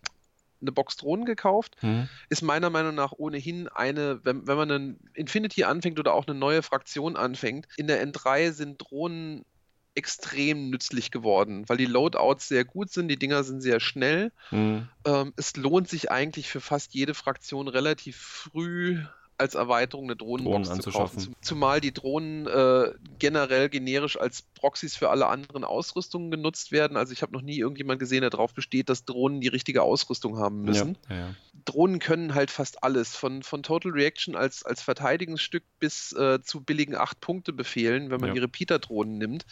[0.60, 1.76] eine Box Drohnen gekauft.
[1.84, 2.10] Mhm.
[2.30, 6.38] Ist meiner Meinung nach ohnehin eine, wenn, wenn man einen Infinity anfängt oder auch eine
[6.38, 9.46] neue Fraktion anfängt, in der N3 sind Drohnen
[9.94, 14.32] extrem nützlich geworden, weil die Loadouts sehr gut sind, die Dinger sind sehr schnell.
[14.52, 14.88] Mhm.
[15.06, 19.04] Ähm, es lohnt sich eigentlich für fast jede Fraktion relativ früh
[19.38, 21.36] als Erweiterung eine Drohnenbox Drohnen zu kaufen.
[21.42, 26.98] Zumal die Drohnen äh, generell generisch als Proxys für alle anderen Ausrüstungen genutzt werden.
[26.98, 30.38] Also ich habe noch nie irgendjemand gesehen, der darauf besteht, dass Drohnen die richtige Ausrüstung
[30.38, 30.98] haben müssen.
[31.10, 31.36] Ja, ja.
[31.66, 36.62] Drohnen können halt fast alles, von, von Total Reaction als, als Verteidigungsstück bis äh, zu
[36.62, 38.34] billigen 8-Punkte-Befehlen, wenn man Ja.
[38.34, 39.46] die Repeater-Drohnen nimmt.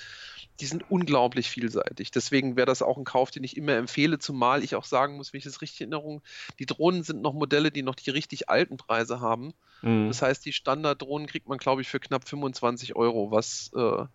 [0.61, 2.11] Die sind unglaublich vielseitig.
[2.11, 5.33] Deswegen wäre das auch ein Kauf, den ich immer empfehle, zumal ich auch sagen muss,
[5.33, 6.21] wenn ich das richtig in Erinnerung,
[6.59, 9.53] die Drohnen sind noch Modelle, die noch die richtig alten Preise haben.
[9.81, 10.07] Mhm.
[10.07, 14.05] Das heißt, die Standarddrohnen kriegt man, glaube ich, für knapp 25 Euro, was äh,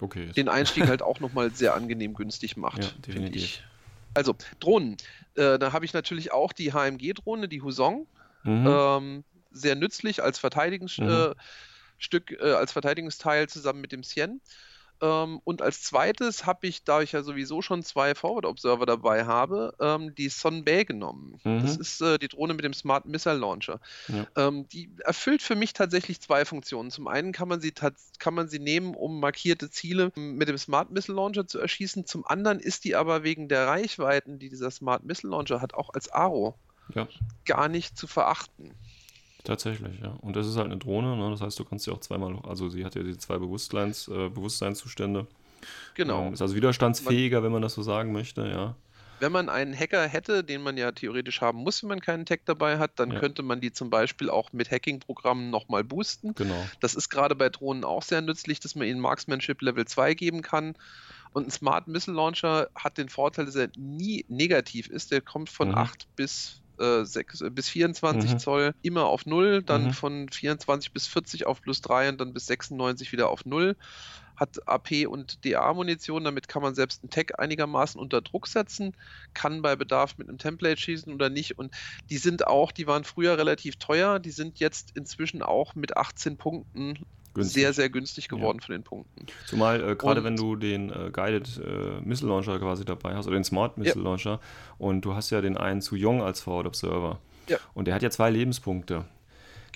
[0.00, 0.30] Okay.
[0.32, 2.78] den Einstieg halt auch nochmal sehr angenehm günstig macht.
[2.78, 3.64] Ja, finde ich.
[4.14, 4.96] Also, Drohnen.
[5.34, 8.06] Äh, da habe ich natürlich auch die HMG-Drohne, die Husong.
[8.44, 8.66] Mhm.
[8.66, 12.36] Ähm, sehr nützlich als Verteidigungsstück, Mhm.
[12.40, 14.40] äh, äh, als Verteidigungsteil zusammen mit dem Sien.
[15.00, 19.24] Ähm, und als zweites habe ich, da ich ja sowieso schon zwei Forward Observer dabei
[19.24, 21.40] habe, ähm, die Son Bay genommen.
[21.44, 21.62] Mhm.
[21.62, 23.80] Das ist äh, die Drohne mit dem Smart Missile Launcher.
[24.08, 24.26] Ja.
[24.36, 26.90] Ähm, die erfüllt für mich tatsächlich zwei Funktionen.
[26.90, 27.72] Zum einen kann man sie,
[28.18, 32.06] kann man sie nehmen, um markierte Ziele mit dem Smart Missile Launcher zu erschießen.
[32.06, 35.90] Zum anderen ist die aber wegen der Reichweiten, die dieser Smart Missile Launcher hat, auch
[35.90, 36.56] als Aro
[36.94, 37.06] ja,
[37.44, 38.74] gar nicht zu verachten.
[39.44, 40.10] Tatsächlich, ja.
[40.20, 41.30] Und das ist halt eine Drohne, ne?
[41.30, 44.28] das heißt, du kannst sie auch zweimal, also sie hat ja die zwei Bewusstseins, äh,
[44.28, 45.26] Bewusstseinszustände.
[45.94, 46.26] Genau.
[46.26, 48.74] Ähm, ist also widerstandsfähiger, wenn man das so sagen möchte, ja.
[49.20, 52.42] Wenn man einen Hacker hätte, den man ja theoretisch haben muss, wenn man keinen Tech
[52.44, 53.18] dabei hat, dann Ja.
[53.18, 56.36] könnte man die zum Beispiel auch mit Hacking-Programmen nochmal boosten.
[56.36, 56.64] Genau.
[56.78, 60.42] Das ist gerade bei Drohnen auch sehr nützlich, dass man ihnen Marksmanship Level 2 geben
[60.42, 60.76] kann.
[61.32, 65.10] Und ein Smart Missile Launcher hat den Vorteil, dass er nie negativ ist.
[65.10, 65.74] Der kommt von Mhm.
[65.78, 68.38] 8 bis, äh, 6, äh, bis 24 Mhm.
[68.38, 69.92] Zoll immer auf 0, dann Mhm.
[69.92, 73.76] von 24 bis 40 auf plus 3 und dann bis 96 wieder auf 0.
[74.36, 78.92] Hat AP und DA-Munition, damit kann man selbst einen Tech einigermaßen unter Druck setzen,
[79.34, 81.58] kann bei Bedarf mit einem Template schießen oder nicht.
[81.58, 81.74] Und
[82.10, 86.36] die sind auch, die waren früher relativ teuer, die sind jetzt inzwischen auch mit 18
[86.38, 86.98] Punkten
[87.34, 87.62] Günstig.
[87.62, 89.26] sehr, sehr günstig geworden von den Punkten.
[89.46, 93.36] Zumal äh, gerade wenn du den äh, Guided äh, Missile Launcher quasi dabei hast oder
[93.36, 94.40] den Smart Missile Launcher
[94.78, 97.18] und du hast ja den einen zu Jong als Forward Observer
[97.48, 97.58] Ja.
[97.74, 99.04] und der hat ja zwei Lebenspunkte.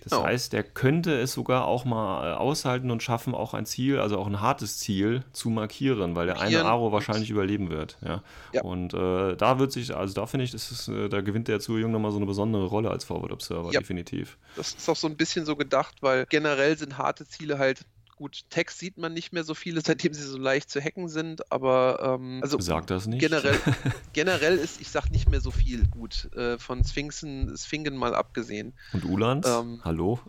[0.04, 0.24] Das oh.
[0.24, 4.18] heißt, der könnte es sogar auch mal äh, aushalten und schaffen, auch ein Ziel, also
[4.18, 7.98] auch ein hartes Ziel zu markieren, weil der eine Aro wahrscheinlich überleben wird.
[8.02, 8.22] Ja.
[8.52, 8.62] ja.
[8.62, 11.60] Und äh, da wird sich, also da finde ich, das ist, äh, da gewinnt der
[11.60, 13.80] Zu Jung nochmal so eine besondere Rolle als Forward Observer, ja.
[13.80, 14.38] definitiv.
[14.56, 17.84] Das ist auch so ein bisschen so gedacht, weil generell sind harte Ziele halt
[18.22, 21.50] Gut, Text sieht man nicht mehr so viele, seitdem sie so leicht zu hacken sind,
[21.50, 23.18] aber ähm, also Sag das nicht.
[23.18, 23.58] Generell,
[24.12, 26.32] generell ist, ich sag nicht mehr so viel gut.
[26.36, 28.74] Äh, von Sphinxen, Sphinxen mal abgesehen.
[28.92, 29.44] Und Ulans?
[29.48, 30.20] Ähm, Hallo?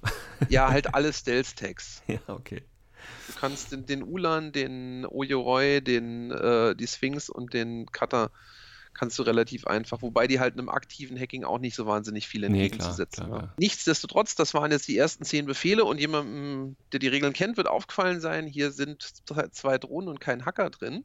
[0.50, 2.02] Ja, halt alle Stealth-Tags.
[2.08, 2.64] ja, okay.
[3.28, 8.32] Du kannst den, den Ulan, den Oyoroi, den, äh, die Sphinx und den Cutter
[8.94, 12.44] kannst du relativ einfach, wobei die halt einem aktiven Hacking auch nicht so wahnsinnig viel
[12.44, 17.00] entgegenzusetzen nee, klar, klar, Nichtsdestotrotz, das waren jetzt die ersten zehn Befehle und jemandem, der
[17.00, 19.04] die Regeln kennt, wird aufgefallen sein, hier sind
[19.52, 21.04] zwei Drohnen und kein Hacker drin.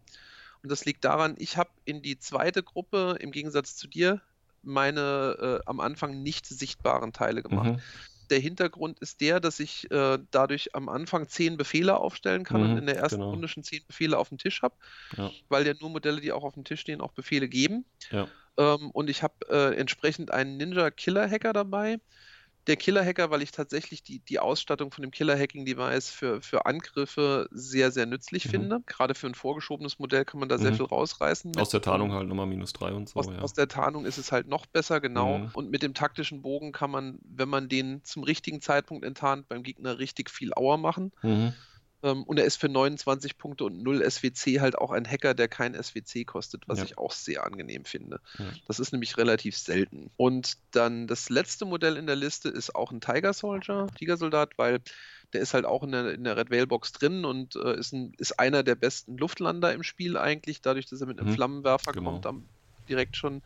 [0.62, 4.20] Und das liegt daran, ich habe in die zweite Gruppe, im Gegensatz zu dir,
[4.62, 7.76] meine äh, am Anfang nicht sichtbaren Teile gemacht.
[7.76, 7.80] Mhm
[8.30, 12.70] der Hintergrund ist der, dass ich äh, dadurch am Anfang zehn Befehle aufstellen kann mhm,
[12.70, 13.30] und in der ersten genau.
[13.30, 14.74] Runde schon zehn Befehle auf dem Tisch habe,
[15.16, 15.30] ja.
[15.48, 17.84] weil ja nur Modelle, die auch auf dem Tisch stehen, auch Befehle geben.
[18.10, 18.28] Ja.
[18.56, 22.00] Ähm, und ich habe äh, entsprechend einen Ninja Killer Hacker dabei,
[22.68, 27.90] der Killer-Hacker, weil ich tatsächlich die, die Ausstattung von dem Killer-Hacking-Device für, für Angriffe sehr,
[27.90, 28.50] sehr nützlich mhm.
[28.50, 28.82] finde.
[28.86, 30.76] Gerade für ein vorgeschobenes Modell kann man da sehr mhm.
[30.76, 31.56] viel rausreißen.
[31.56, 33.18] Aus der Tarnung halt nochmal minus 3 und so.
[33.18, 33.38] Aus, ja.
[33.38, 35.38] aus, der Tarnung ist es halt noch besser, genau.
[35.38, 35.50] Mhm.
[35.54, 39.62] Und mit dem taktischen Bogen kann man, wenn man den zum richtigen Zeitpunkt enttarnt, beim
[39.62, 41.12] Gegner richtig viel Auer machen.
[41.22, 41.54] Mhm.
[42.03, 45.49] Ähm, und er ist für 29 Punkte und 0 SWC halt auch ein Hacker, der
[45.49, 46.84] kein SWC kostet, was ja.
[46.84, 48.20] ich auch sehr angenehm finde.
[48.38, 48.44] Ja.
[48.66, 50.11] Das ist nämlich relativ selten.
[50.16, 54.80] Und dann das letzte Modell in der Liste ist auch ein Tiger Soldier, Tigersoldat, weil
[55.32, 57.92] der ist halt auch in der, in der Red Whale Box drin und äh, ist,
[57.92, 61.34] ein, ist einer der besten Luftlander im Spiel eigentlich, dadurch, dass er mit einem mhm.
[61.34, 62.12] Flammenwerfer genau.
[62.12, 62.49] kommt, am,
[62.88, 63.42] direkt schon.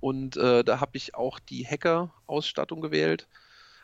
[0.00, 3.28] Und äh, da habe ich auch die Hacker-Ausstattung gewählt.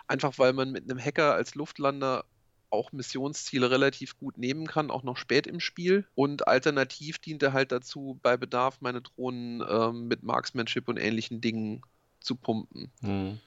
[0.09, 2.25] Einfach weil man mit einem Hacker als Luftlander
[2.71, 6.05] auch Missionsziele relativ gut nehmen kann, auch noch spät im Spiel.
[6.15, 11.41] Und alternativ dient er halt dazu, bei Bedarf meine Drohnen ähm, mit Marksmanship und ähnlichen
[11.41, 11.83] Dingen
[12.21, 12.91] zu pumpen.
[13.01, 13.39] Mhm.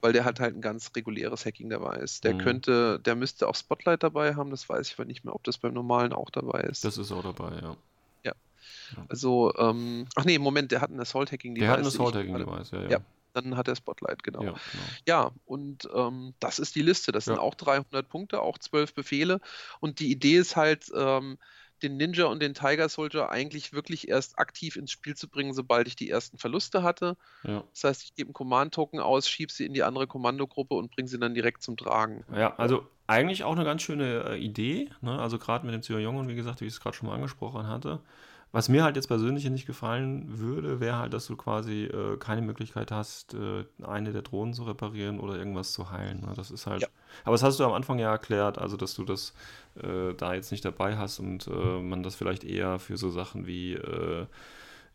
[0.00, 2.24] Weil der hat halt ein ganz reguläres Hacking dabei ist.
[2.24, 2.38] Der mhm.
[2.38, 5.58] könnte, der müsste auch Spotlight dabei haben, das weiß ich aber nicht mehr, ob das
[5.58, 6.84] beim normalen auch dabei ist.
[6.84, 7.76] Das ist auch dabei, ja.
[8.24, 8.32] Ja.
[9.08, 11.66] Also, ähm, ach nee, Moment, der hat ein Assault-Hacking-Device.
[11.66, 12.90] Der hat ein Assault-Hacking-Device, ja, ja.
[12.90, 13.00] ja
[13.32, 14.42] dann hat er Spotlight, genau.
[14.42, 14.84] Ja, genau.
[15.06, 17.12] ja und ähm, das ist die Liste.
[17.12, 17.34] Das ja.
[17.34, 19.40] sind auch 300 Punkte, auch 12 Befehle.
[19.80, 21.38] Und die Idee ist halt, ähm,
[21.82, 25.86] den Ninja und den Tiger Soldier eigentlich wirklich erst aktiv ins Spiel zu bringen, sobald
[25.88, 27.16] ich die ersten Verluste hatte.
[27.44, 27.64] Ja.
[27.72, 31.08] Das heißt, ich gebe einen Command-Token aus, schiebe sie in die andere Kommandogruppe und bringe
[31.08, 32.24] sie dann direkt zum Tragen.
[32.34, 34.90] Ja, also eigentlich auch eine ganz schöne äh, Idee.
[35.00, 35.18] Ne?
[35.18, 37.14] Also gerade mit dem Zio Jung und wie gesagt, wie ich es gerade schon mal
[37.14, 38.00] angesprochen hatte.
[38.52, 42.42] Was mir halt jetzt persönlich nicht gefallen würde, wäre halt, dass du quasi äh, keine
[42.42, 46.22] Möglichkeit hast, äh, eine der Drohnen zu reparieren oder irgendwas zu heilen.
[46.22, 46.32] Ne?
[46.34, 46.82] Das ist halt.
[46.82, 46.88] Ja.
[47.24, 49.34] Aber das hast du am Anfang ja erklärt, also dass du das
[49.76, 53.46] äh, da jetzt nicht dabei hast und äh, man das vielleicht eher für so Sachen
[53.46, 54.26] wie äh,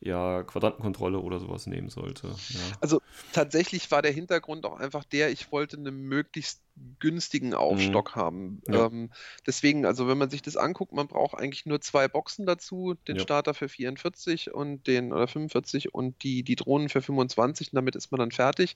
[0.01, 2.28] ja, Quadrantenkontrolle oder sowas nehmen sollte.
[2.28, 2.60] Ja.
[2.82, 3.01] Also
[3.32, 6.62] tatsächlich war der Hintergrund auch einfach der, ich wollte einen möglichst
[7.00, 8.20] günstigen Aufstock mhm.
[8.20, 8.62] haben.
[8.68, 8.88] Ja.
[8.88, 9.12] Ähm,
[9.46, 13.18] deswegen, also wenn man sich das anguckt, man braucht eigentlich nur zwei Boxen dazu, den
[13.18, 13.22] ja.
[13.22, 17.96] Starter für 44 und den oder 45 und die, die Drohnen für 25 und damit
[17.96, 18.76] ist man dann fertig.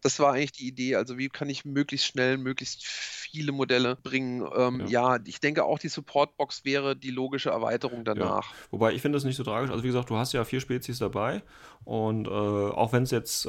[0.00, 0.96] Das war eigentlich die Idee.
[0.96, 4.46] Also wie kann ich möglichst schnell, möglichst viele Modelle bringen?
[4.56, 5.18] Ähm, ja.
[5.24, 8.52] ich denke auch die Supportbox wäre die logische Erweiterung danach.
[8.70, 9.70] Wobei ich finde das nicht so tragisch.
[9.70, 11.42] Also wie gesagt, du hast ja vier Spezies dabei
[11.84, 13.48] und äh, auch wenn es jetzt äh,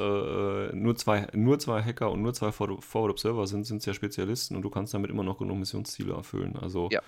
[0.73, 4.55] nur, zwei, nur zwei Hacker und nur zwei Forward Observer sind, sind es ja Spezialisten
[4.55, 6.55] und du kannst damit immer noch genug Missionsziele erfüllen.
[6.55, 7.01] Also ja.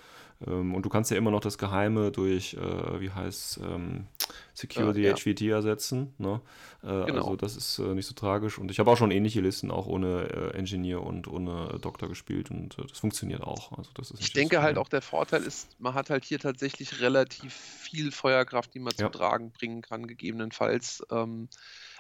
[0.45, 4.07] ähm, und du kannst ja immer noch das Geheime durch, äh, wie heißt ähm,
[4.53, 5.15] Secure the ja.
[5.15, 6.13] HVT ersetzen.
[6.17, 6.41] Ne?
[6.83, 7.25] Äh, genau.
[7.25, 8.57] Also das ist äh, nicht so tragisch.
[8.57, 12.51] Und ich habe auch schon ähnliche Listen, auch ohne äh, Engineer und ohne Doktor gespielt
[12.51, 13.77] und das funktioniert auch.
[13.77, 17.01] Also das ist ich denke halt auch der Vorteil ist, man hat halt hier tatsächlich
[17.01, 21.03] relativ viel Feuerkraft, die man zum Tragen bringen kann, gegebenenfalls.
[21.11, 21.49] Ähm,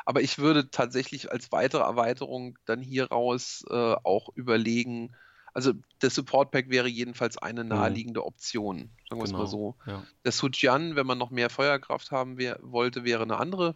[0.07, 5.13] aber ich würde tatsächlich als weitere Erweiterung dann hier raus äh, auch überlegen,
[5.53, 7.71] also der Support Pack wäre jedenfalls eine mhm.
[7.71, 9.75] naheliegende Option, sagen wir es genau, mal so.
[9.85, 10.01] Ja.
[10.23, 13.75] Der Sujian, wenn man noch mehr Feuerkraft haben wär, wollte, wäre eine andere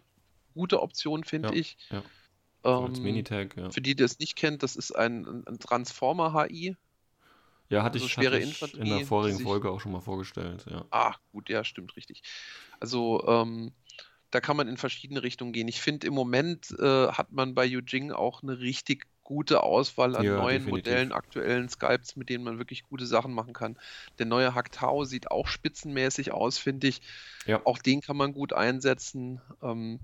[0.54, 1.76] gute Option, finde ja, ich.
[1.90, 2.02] Ja.
[2.64, 3.70] Ähm, Minitag, ja.
[3.70, 6.76] Für die, die es nicht kennt, das ist ein, ein Transformer-HI.
[7.68, 10.64] Ja, hatte also ich, schwere hatte ich in der vorigen Folge auch schon mal vorgestellt.
[10.70, 10.86] Ja.
[10.90, 12.22] Ah, gut, ja, stimmt, richtig.
[12.80, 13.72] Also ähm,
[14.32, 15.68] da kann man in verschiedene Richtungen gehen.
[15.68, 20.24] Ich finde, im Moment äh, hat man bei Yujing auch eine richtig gute Auswahl an
[20.24, 20.90] ja, neuen definitiv.
[20.90, 23.78] Modellen, aktuellen Skypes, mit denen man wirklich gute Sachen machen kann.
[24.18, 27.02] Der neue Haktao sieht auch spitzenmäßig aus, finde ich.
[27.46, 27.60] Ja.
[27.64, 29.40] Auch den kann man gut einsetzen.
[29.62, 30.00] Ähm,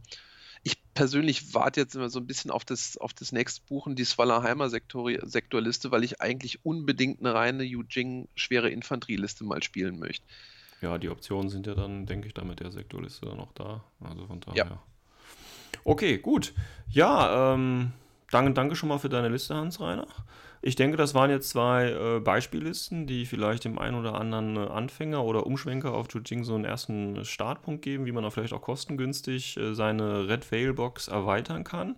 [0.63, 4.05] ich persönlich warte jetzt immer so ein bisschen auf das, auf das nächste Buchen, die
[4.05, 10.27] Svalaheimer Sektorliste, weil ich eigentlich unbedingt eine reine Yujing schwere Infanterieliste mal spielen möchte.
[10.81, 13.83] Ja, die Optionen sind ja dann, denke ich, da mit der Sektorliste dann auch da.
[14.01, 14.57] Also von daher.
[14.57, 14.79] Ja.
[15.85, 16.55] Okay, gut.
[16.91, 17.93] Ja, ähm,
[18.31, 20.07] danke, danke schon mal für deine Liste, Hans-Reiner.
[20.61, 24.61] Ich denke, das waren jetzt zwei äh, Beispiellisten, die vielleicht dem einen oder anderen äh,
[24.61, 28.63] Anfänger oder Umschwenker auf Jujing so einen ersten Startpunkt geben, wie man auch vielleicht auch
[28.63, 31.97] kostengünstig äh, seine Red Veil Box erweitern kann.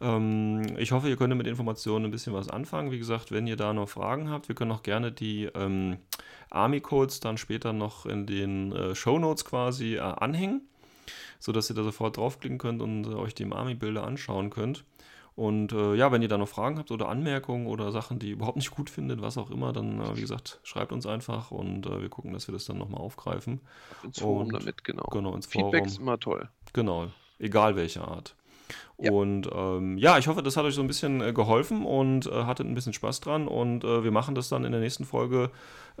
[0.00, 2.92] Ähm, ich hoffe, ihr könnt mit Informationen ein bisschen was anfangen.
[2.92, 5.98] Wie gesagt, wenn ihr da noch Fragen habt, wir können auch gerne die ähm,
[6.50, 10.62] Army-Codes dann später noch in den äh, Show Notes quasi äh, anhängen,
[11.38, 14.84] sodass ihr da sofort draufklicken könnt und äh, euch die Army-Bilder anschauen könnt.
[15.38, 18.32] Und äh, ja, wenn ihr da noch Fragen habt oder Anmerkungen oder Sachen, die ihr
[18.32, 21.86] überhaupt nicht gut findet, was auch immer, dann, äh, wie gesagt, schreibt uns einfach und
[21.86, 23.60] äh, wir gucken, dass wir das dann nochmal aufgreifen.
[24.02, 25.04] Ins Forum und, damit, genau.
[25.12, 25.86] Genau, ins Feedback Forum.
[25.86, 26.48] ist immer toll.
[26.72, 27.06] Genau,
[27.38, 28.34] egal welche Art.
[28.98, 29.12] Ja.
[29.12, 32.44] Und ähm, ja, ich hoffe, das hat euch so ein bisschen äh, geholfen und äh,
[32.44, 33.46] hattet ein bisschen Spaß dran.
[33.46, 35.50] Und äh, wir machen das dann in der nächsten Folge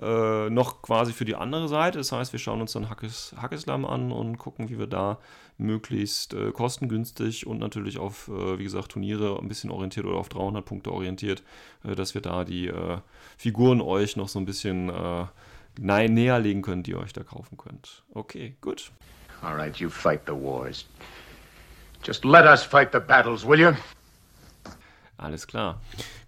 [0.00, 1.98] äh, noch quasi für die andere Seite.
[1.98, 5.18] Das heißt, wir schauen uns dann Hackes, Hackeslam an und gucken, wie wir da
[5.58, 10.28] möglichst äh, kostengünstig und natürlich auf, äh, wie gesagt, Turniere ein bisschen orientiert oder auf
[10.28, 11.42] 300 Punkte orientiert,
[11.82, 12.72] dass wir da die
[13.36, 14.92] Figuren euch noch so ein bisschen
[15.78, 18.02] näher legen können, die ihr euch da kaufen könnt.
[18.14, 18.90] Okay, gut.
[19.42, 20.86] All right, you fight the wars.
[22.04, 23.72] Just let us fight the battles, will you?
[25.18, 25.80] Alles klar.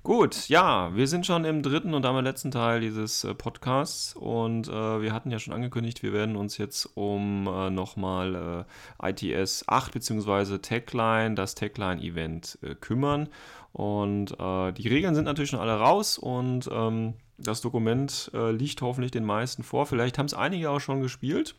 [0.02, 4.66] Gut, ja, wir sind schon im dritten und damit letzten Teil dieses äh, Podcasts und
[4.66, 8.66] äh, wir hatten ja schon angekündigt, wir werden uns jetzt um äh, nochmal
[9.00, 10.58] äh, ITS 8 bzw.
[10.58, 13.28] Techline, das Techline-Event äh, kümmern.
[13.72, 19.12] Und äh, die Regeln sind natürlich schon alle raus und ähm, das Dokument liegt hoffentlich
[19.12, 19.86] den meisten vor.
[19.86, 21.54] Vielleicht haben es einige auch schon gespielt.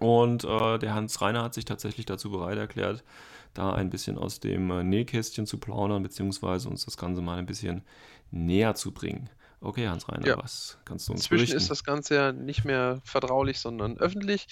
[0.00, 3.04] Und äh, der Hans Reiner hat sich tatsächlich dazu bereit erklärt,
[3.54, 7.46] da ein bisschen aus dem äh, Nähkästchen zu plaudern, beziehungsweise uns das Ganze mal ein
[7.46, 7.82] bisschen
[8.30, 9.28] näher zu bringen.
[9.60, 10.38] Okay, Hans Reiner, ja.
[10.38, 11.56] was kannst du uns Inzwischen berichten?
[11.58, 14.46] ist das Ganze ja nicht mehr vertraulich, sondern öffentlich.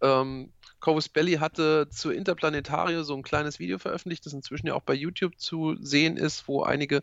[0.00, 4.82] Ähm, Corvus Belly hatte zur Interplanetario so ein kleines Video veröffentlicht, das inzwischen ja auch
[4.82, 7.02] bei YouTube zu sehen ist, wo einige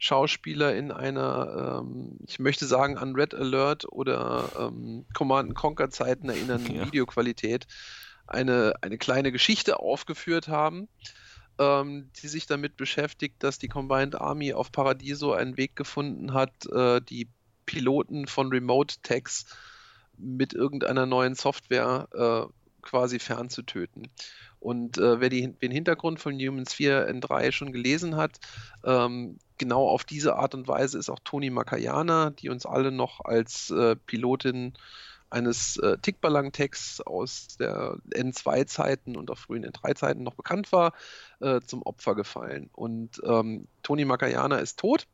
[0.00, 6.30] Schauspieler in einer, ähm, ich möchte sagen, an Red Alert oder ähm, Command Conquer Zeiten
[6.30, 6.86] erinnern, ja.
[6.86, 7.66] Videoqualität,
[8.26, 10.88] eine, eine kleine Geschichte aufgeführt haben,
[11.58, 16.50] ähm, die sich damit beschäftigt, dass die Combined Army auf Paradiso einen Weg gefunden hat,
[16.72, 17.28] äh, die
[17.66, 19.44] Piloten von Remote Techs
[20.16, 24.08] mit irgendeiner neuen Software äh, quasi fernzutöten.
[24.60, 28.40] Und äh, wer die, den Hintergrund von Human Sphere N3 schon gelesen hat,
[28.82, 33.20] ähm, genau auf diese Art und Weise ist auch Toni Makayana, die uns alle noch
[33.24, 34.72] als äh, Pilotin
[35.28, 40.94] eines äh, Tickballang-Techs aus der N2-Zeiten und auch frühen N3-Zeiten noch bekannt war,
[41.40, 42.70] äh, zum Opfer gefallen.
[42.72, 45.06] Und ähm, Toni Makayana ist tot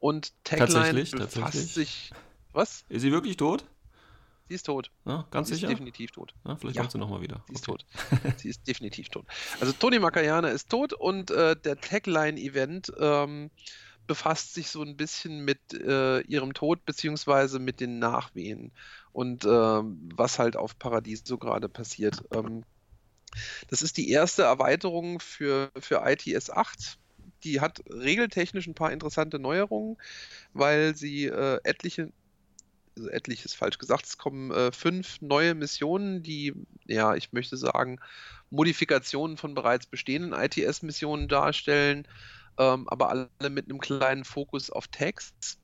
[0.00, 2.10] und Tagline befasst sich.
[2.52, 2.84] Was?
[2.88, 3.66] Ist sie wirklich tot?
[4.48, 4.90] Sie ist tot.
[5.04, 5.66] Ja, ganz sie sicher?
[5.66, 6.34] Ist definitiv tot.
[6.44, 6.82] Ja, vielleicht ja.
[6.82, 7.42] kommt sie nochmal wieder.
[7.48, 7.84] Sie ist okay.
[8.22, 8.38] tot.
[8.38, 9.26] sie ist definitiv tot.
[9.60, 13.50] Also Toni Makayana ist tot und äh, der Tagline-Event ähm,
[14.06, 18.70] befasst sich so ein bisschen mit äh, ihrem Tod beziehungsweise mit den Nachwehen
[19.12, 22.22] und äh, was halt auf Paradies so gerade passiert.
[22.32, 22.62] Ähm,
[23.68, 26.98] das ist die erste Erweiterung für, für ITS 8
[27.44, 29.96] die hat regeltechnisch ein paar interessante Neuerungen,
[30.52, 32.10] weil sie äh, etliche
[33.10, 34.06] etliches falsch gesagt.
[34.06, 36.54] Es kommen äh, fünf neue Missionen, die,
[36.86, 38.00] ja, ich möchte sagen,
[38.50, 42.06] Modifikationen von bereits bestehenden ITS-Missionen darstellen,
[42.58, 45.58] ähm, aber alle mit einem kleinen Fokus auf Text.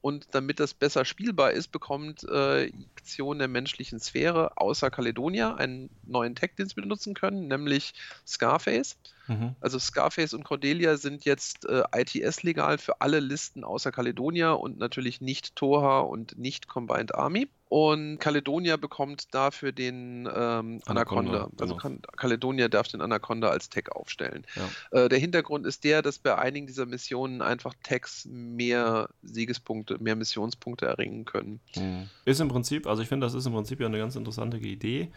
[0.00, 5.90] Und damit das besser spielbar ist, bekommt äh, Aktion der menschlichen Sphäre außer Caledonia einen
[6.04, 7.94] neuen Tag, den sie benutzen können, nämlich
[8.26, 8.96] Scarface.
[9.26, 9.56] Mhm.
[9.60, 15.20] Also Scarface und Cordelia sind jetzt äh, ITS-legal für alle Listen außer Caledonia und natürlich
[15.20, 17.48] nicht Toha und nicht Combined Army.
[17.68, 21.32] Und Caledonia bekommt dafür den ähm, Anaconda.
[21.32, 21.48] Anaconda.
[21.60, 21.98] Also genau.
[22.16, 24.46] Caledonia darf den Anaconda als Tag aufstellen.
[24.54, 25.04] Ja.
[25.04, 30.14] Äh, der Hintergrund ist der, dass bei einigen dieser Missionen einfach Tags mehr Siegespunkte, mehr
[30.14, 31.60] Missionspunkte erringen können.
[31.74, 32.08] Mhm.
[32.24, 35.10] Ist im Prinzip, also ich finde, das ist im Prinzip ja eine ganz interessante Idee.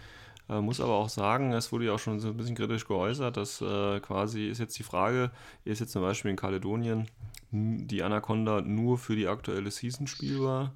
[0.49, 3.37] Äh, muss aber auch sagen, es wurde ja auch schon so ein bisschen kritisch geäußert,
[3.37, 5.31] dass äh, quasi ist jetzt die Frage,
[5.63, 7.07] ist jetzt zum Beispiel in Kaledonien
[7.51, 10.73] die Anaconda nur für die aktuelle Season spielbar?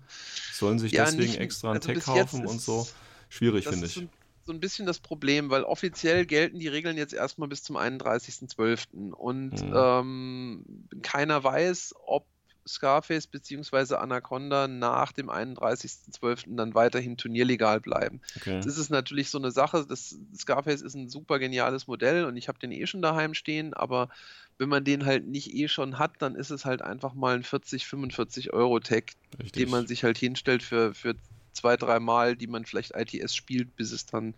[0.54, 2.88] Sollen sich ja, deswegen nicht, extra einen also Tech kaufen und so?
[3.30, 3.94] Schwierig, finde ich.
[3.94, 4.02] So,
[4.46, 9.14] so ein bisschen das Problem, weil offiziell gelten die Regeln jetzt erstmal bis zum 31.12.
[9.14, 9.74] Und mhm.
[9.76, 10.66] ähm,
[11.02, 12.28] keiner weiß, ob
[12.68, 13.96] Scarface bzw.
[13.96, 16.56] Anaconda nach dem 31.12.
[16.56, 18.22] dann weiterhin turnierlegal bleiben.
[18.38, 18.62] Okay.
[18.64, 22.48] Das ist natürlich so eine Sache, das Scarface ist ein super geniales Modell und ich
[22.48, 24.10] habe den eh schon daheim stehen, aber
[24.58, 27.44] wenn man den halt nicht eh schon hat, dann ist es halt einfach mal ein
[27.44, 29.14] 40, 45 Euro Tag,
[29.56, 31.16] den man sich halt hinstellt für, für
[31.54, 34.36] zwei, drei Mal, die man vielleicht ITS spielt, bis es dann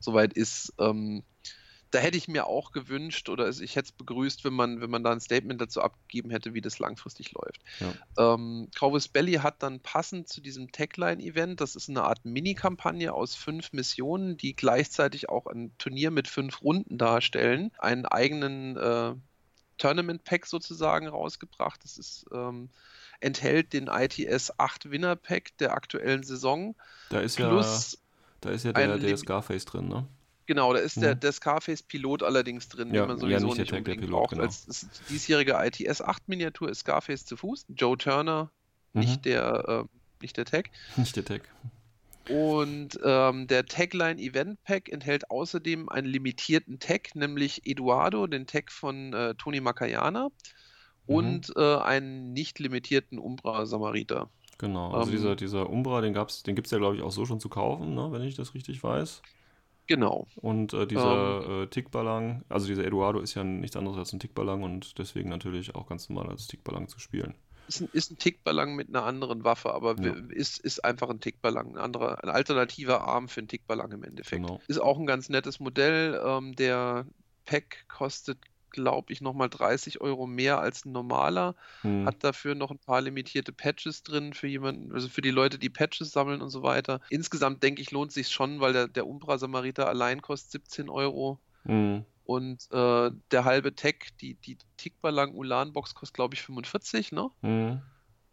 [0.00, 0.74] soweit ist.
[0.78, 1.22] Ähm,
[1.90, 5.02] da hätte ich mir auch gewünscht oder ich hätte es begrüßt, wenn man, wenn man
[5.02, 7.62] da ein Statement dazu abgegeben hätte, wie das langfristig läuft.
[7.80, 8.34] Ja.
[8.34, 13.34] Ähm, Corvus Belly hat dann passend zu diesem Tagline-Event, das ist eine Art Mini-Kampagne aus
[13.34, 19.14] fünf Missionen, die gleichzeitig auch ein Turnier mit fünf Runden darstellen, einen eigenen äh,
[19.78, 21.82] Tournament-Pack sozusagen rausgebracht.
[21.84, 22.68] Das ist, ähm,
[23.20, 26.74] enthält den ITS 8 Winner-Pack der aktuellen Saison
[27.10, 27.48] Da ist ja,
[28.40, 30.06] da ist ja der, der Scarface drin, ne?
[30.48, 31.20] Genau, da ist der, Mhm.
[31.20, 34.18] der Scarface-Pilot allerdings drin, Ja, den man ja, sowieso nicht der nicht der unbedingt Pilot,
[34.20, 34.30] braucht.
[34.30, 34.42] genau.
[34.44, 38.50] Als diesjährige ITS 8-Miniatur ist Scarface zu Fuß, Joe Turner,
[38.94, 39.22] nicht, Mhm.
[39.22, 39.84] der, äh,
[40.22, 40.70] nicht der Tag.
[40.96, 41.42] Nicht der Tag.
[42.28, 48.70] Und ähm, der Tagline Event Pack enthält außerdem einen limitierten Tag, nämlich Eduardo, den Tag
[48.72, 50.28] von äh, Tony Makayana,
[51.06, 51.14] Mhm.
[51.14, 54.28] und äh, einen nicht limitierten Umbra Samariter.
[54.58, 54.92] Genau.
[54.92, 57.24] Also Ähm, dieser, dieser Umbra, den gab's, den gibt es ja, glaube ich, auch so
[57.24, 58.08] schon zu kaufen, ne?
[58.12, 59.22] wenn ich das richtig weiß.
[59.88, 60.28] Genau.
[60.36, 64.62] Und äh, dieser äh, Tickballang, also dieser Eduardo ist ja nichts anderes als ein Tickballang
[64.62, 67.34] und deswegen natürlich auch ganz normal als Tickballang zu spielen.
[67.66, 70.14] Ist ein, ist ein Tickballang mit einer anderen Waffe, aber Ja.
[70.28, 74.42] ist, ist einfach ein Tickballang, ein anderer, ein alternativer Arm für einen Tickballang im Endeffekt.
[74.42, 74.60] Genau.
[74.68, 76.20] Ist auch ein ganz nettes Modell.
[76.24, 77.06] Ähm, der
[77.46, 78.38] Pack kostet,
[78.70, 81.54] glaube ich, nochmal 30 Euro mehr als ein normaler.
[81.82, 82.06] Hm.
[82.06, 85.70] Hat dafür noch ein paar limitierte Patches drin für jemanden, also für die Leute, die
[85.70, 87.00] Patches sammeln und so weiter.
[87.10, 91.38] Insgesamt denke ich, lohnt sich schon, weil der, der Umbra Samariter allein kostet 17 Euro.
[91.64, 92.04] Hm.
[92.24, 97.30] Und äh, der halbe Tech, die, die Tickballang Ulan Box kostet, glaube ich, 45, ne?
[97.40, 97.80] Hm.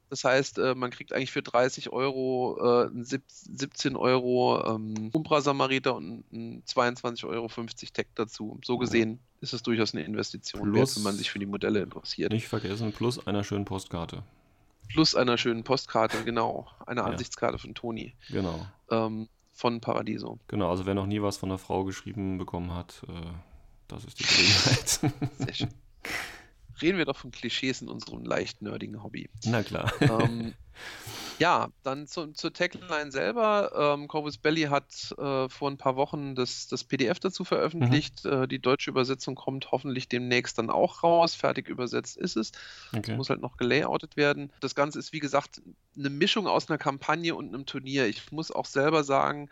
[0.09, 5.09] Das heißt, äh, man kriegt eigentlich für 30 Euro äh, einen sieb- 17 Euro ähm,
[5.13, 7.47] Umbra Samariter und einen 22,50 Euro
[7.93, 8.59] Tech dazu.
[8.63, 11.79] So gesehen ist es durchaus eine Investition wert, Plus- wenn man sich für die Modelle
[11.81, 12.31] interessiert.
[12.31, 14.23] Nicht vergessen, plus einer schönen Postkarte.
[14.89, 16.67] Plus einer schönen Postkarte, genau.
[16.85, 17.07] Eine Ja.
[17.07, 18.65] Ansichtskarte von Toni Genau.
[18.91, 20.39] ähm, von Paradiso.
[20.47, 23.11] Genau, also wer noch nie was von einer Frau geschrieben bekommen hat, äh,
[23.87, 24.89] das ist die Gelegenheit.
[25.37, 25.69] Sehr schön.
[26.81, 29.29] Reden wir doch von Klischees in unserem leicht nerdigen Hobby.
[29.45, 29.91] Na klar.
[30.01, 30.53] ähm,
[31.39, 33.95] ja, dann zu, zur Tagline selber.
[33.97, 38.25] Ähm, Corvus Belly hat äh, vor ein paar Wochen das, das PDF dazu veröffentlicht.
[38.25, 41.35] Äh, die deutsche Übersetzung kommt hoffentlich demnächst dann auch raus.
[41.35, 42.51] Fertig übersetzt ist es.
[42.95, 43.15] Okay.
[43.15, 44.51] Muss halt noch gelayoutet werden.
[44.59, 45.61] Das Ganze ist, wie gesagt,
[45.97, 48.07] eine Mischung aus einer Kampagne und einem Turnier.
[48.07, 49.49] Ich muss auch selber sagen,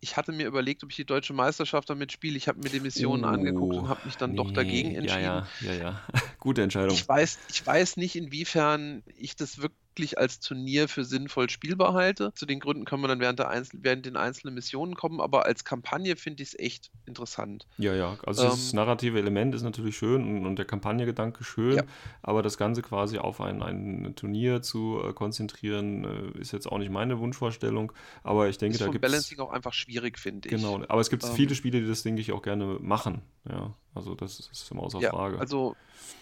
[0.00, 2.36] ich hatte mir überlegt, ob ich die deutsche Meisterschaft damit spiele.
[2.36, 5.22] Ich habe mir die Missionen angeguckt und habe mich dann doch dagegen Nee, entschieden.
[5.22, 6.02] Ja, ja, ja, ja.
[6.38, 6.94] Gute Entscheidung.
[6.94, 9.87] Ich weiß, ich weiß nicht, inwiefern ich das wirklich
[10.18, 12.32] als Turnier für sinnvoll spielbar halte.
[12.34, 15.44] Zu den Gründen können wir dann während, der Einzel während den einzelnen Missionen kommen, aber
[15.46, 17.66] als Kampagne finde ich es echt interessant.
[17.80, 21.76] Ja, ja, also das Ähm, narrative Element ist natürlich schön und, und der Kampagnengedanke schön,
[21.76, 21.84] Ja.
[22.22, 26.78] aber das Ganze quasi auf ein, ein Turnier zu äh, konzentrieren, äh, ist jetzt auch
[26.78, 27.92] nicht meine Wunschvorstellung,
[28.24, 30.54] aber ich denke, Ist da gibt es Balancing auch einfach schwierig, finde ich.
[30.54, 33.74] genau, aber es gibt Ähm, viele Spiele, die das, denke ich, auch gerne machen, ja,
[33.94, 35.38] also das ist immer außer Ja, Frage.
[35.38, 35.76] also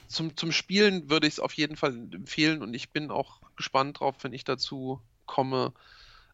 [0.06, 4.00] zum, zum Spielen würde ich es auf jeden Fall empfehlen und ich bin auch gespannt
[4.00, 5.72] drauf, wenn ich dazu komme,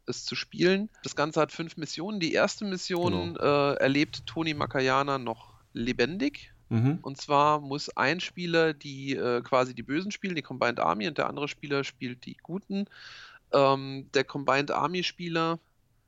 [0.07, 0.91] es zu spielen.
[1.03, 2.20] Das Ganze hat fünf Missionen.
[2.20, 6.53] Die erste Mission äh, erlebt Tony Makayana noch lebendig.
[6.68, 6.99] mhm.
[7.03, 11.18] Und zwar muss ein Spieler die äh, quasi die Bösen spielen, die Combined Army, und
[11.18, 12.87] der andere Spieler spielt die Guten.
[13.53, 15.59] Ähm, der Combined Army Spieler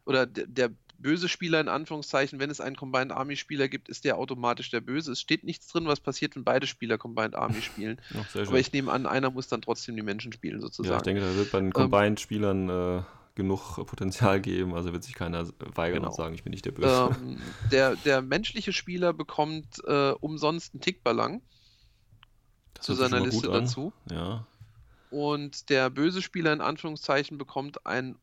[0.06, 4.04] oder der, der böse Spieler in Anführungszeichen, wenn es einen Combined Army Spieler gibt, ist
[4.04, 5.12] der automatisch der Böse.
[5.12, 8.00] Es steht nichts drin, was passiert, wenn beide Spieler Combined Army spielen.
[8.32, 8.48] Schön.
[8.48, 11.02] Aber ich nehme an, einer muss dann trotzdem die Menschen spielen, ja, ich sozusagen.
[11.04, 13.02] denke, da wird bei den Combined-Spielern äh,
[13.34, 16.08] genug Potenzial geben, also wird sich keiner weigern Genau.
[16.10, 17.10] und sagen, ich bin nicht der Böse.
[17.20, 17.38] ähm,
[17.72, 21.42] der, der menschliche Spieler bekommt äh, umsonst einen Tickballang
[22.80, 23.92] zu seiner Liste dazu.
[24.10, 24.46] Ja,
[25.10, 28.16] Und der böse Spieler in Anführungszeichen bekommt einen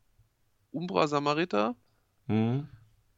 [0.70, 1.74] Umbra Samariter,
[2.26, 2.66] mhm.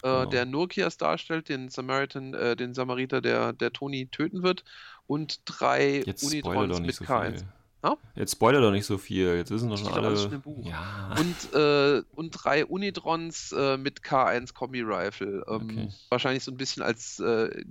[0.02, 0.26] äh, Genau.
[0.26, 4.64] der Nurkias darstellt, den Samaritan, äh, den Samariter, der, der Toni töten wird,
[5.06, 7.30] und drei Jetzt Unitrons mit so K1.
[7.38, 7.46] viel.
[7.82, 7.98] Ha?
[8.14, 9.36] Jetzt spoiler doch nicht so viel.
[9.36, 10.16] Jetzt wissen doch schon alle.
[10.16, 10.42] schon.
[10.64, 11.14] Ja.
[11.18, 15.44] Und, äh, und drei Unitrons äh, mit K1 Kombi Rifle.
[15.46, 15.88] Ähm, Okay.
[16.08, 17.62] Wahrscheinlich so ein bisschen als äh,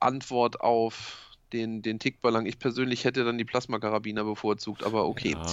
[0.00, 2.46] Antwort auf den, den Tickballang.
[2.46, 5.36] Ich persönlich hätte dann die Plasmakarabiner bevorzugt, aber okay.
[5.38, 5.46] Ja.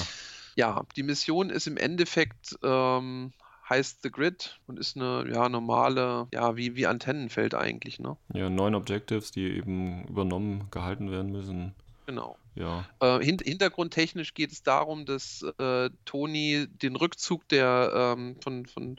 [0.55, 3.31] Ja, die Mission ist im Endeffekt, ähm,
[3.71, 8.17] heißt The Grid und ist eine ja, normale, ja, wie, wie Antennenfeld eigentlich, ne?
[8.33, 11.73] ja, neun Objectives, die eben übernommen gehalten werden müssen.
[12.05, 12.37] Genau.
[12.55, 12.85] Ja.
[12.99, 18.97] Äh, hin hintergrundtechnisch geht es darum, dass äh, Tony den Rückzug der ähm, von, von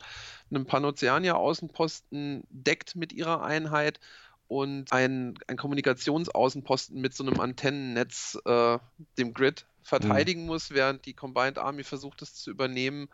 [0.51, 4.01] einem Panoceania-Außenposten deckt mit ihrer Einheit
[4.49, 8.79] und ein, ein Kommunikationsaußenposten mit so einem Antennennetz, äh,
[9.19, 13.09] dem Grid, verteidigen muss, während die Combined Army versucht, es zu übernehmen,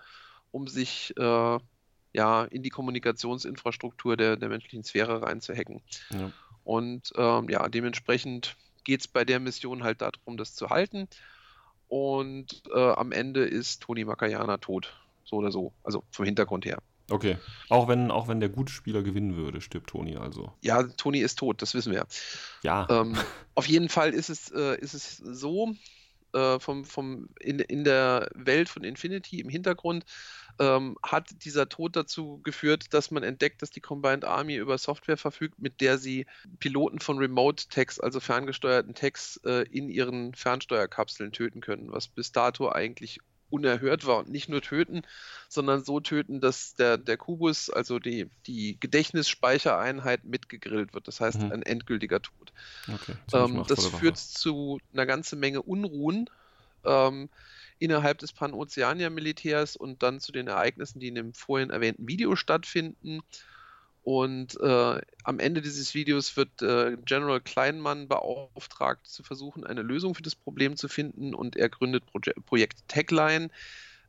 [0.50, 1.58] um sich äh,
[2.12, 5.82] ja in die Kommunikationsinfrastruktur der, der menschlichen Sphäre reinzuhacken.
[6.10, 6.32] ja.
[6.64, 11.08] Und ähm, ja, dementsprechend geht es bei der Mission halt darum, das zu halten.
[11.88, 14.94] Und äh, am Ende ist Tony Makayana tot.
[15.24, 15.72] So oder so.
[15.82, 16.82] Also vom Hintergrund her.
[17.10, 17.38] Okay.
[17.70, 20.52] Auch wenn, auch wenn der gute Spieler gewinnen würde, stirbt Toni also.
[20.60, 22.06] Ja, Tony ist tot, das wissen wir.
[22.62, 22.86] Ja.
[22.90, 23.16] Ähm,
[23.54, 25.74] auf jeden Fall ist es, äh, ist es so,
[26.32, 30.04] äh, vom, vom, in, in der Welt von Infinity im Hintergrund
[30.58, 35.16] ähm, hat dieser Tod dazu geführt, dass man entdeckt, dass die Combined Army über Software
[35.16, 36.26] verfügt, mit der sie
[36.58, 42.70] Piloten von Remote-Tags, also ferngesteuerten Tags, äh, in ihren Fernsteuerkapseln töten können, was bis dato
[42.70, 43.20] eigentlich
[43.50, 45.02] unerhört war und nicht nur töten,
[45.48, 51.08] sondern so töten, dass der, der Kubus, also die, die Gedächtnisspeichereinheit mitgegrillt wird.
[51.08, 51.50] Das heißt, Mhm.
[51.50, 52.52] ein endgültiger Tod.
[52.88, 53.14] okay.
[53.26, 56.26] Ziemlich Ähm, das führt zu einer ganzen Menge Unruhen
[56.84, 57.30] ähm,
[57.78, 63.20] innerhalb des Panoceania-Militärs und dann zu den Ereignissen, die in dem vorhin erwähnten Video stattfinden.
[64.08, 70.14] Und äh, am Ende dieses Videos wird äh, General Kleinmann beauftragt, zu versuchen, eine Lösung
[70.14, 71.34] für das Problem zu finden.
[71.34, 73.50] Und er gründet Proje Projekt Techline.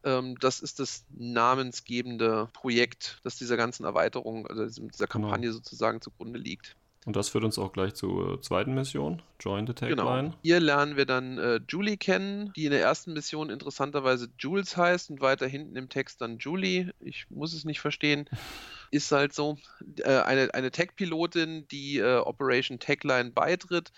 [0.06, 5.28] Ähm, das ist das namensgebende Projekt, das dieser ganzen Erweiterung, also dieser Genau.
[5.28, 6.78] Kampagne sozusagen zugrunde liegt.
[7.06, 9.95] Und das führt uns auch gleich zur zweiten Mission, Join the Tagline.
[9.95, 10.34] Genau.
[10.41, 15.10] Hier lernen wir dann äh, Julie kennen, die in der ersten Mission interessanterweise Jules heißt
[15.10, 16.91] und weiter hinten im Text dann Julie.
[17.00, 18.30] Ich muss es nicht verstehen.
[18.91, 19.58] Ist halt so.
[19.97, 23.93] Äh, eine eine Tech-Pilotin, die äh, Operation Techline beitritt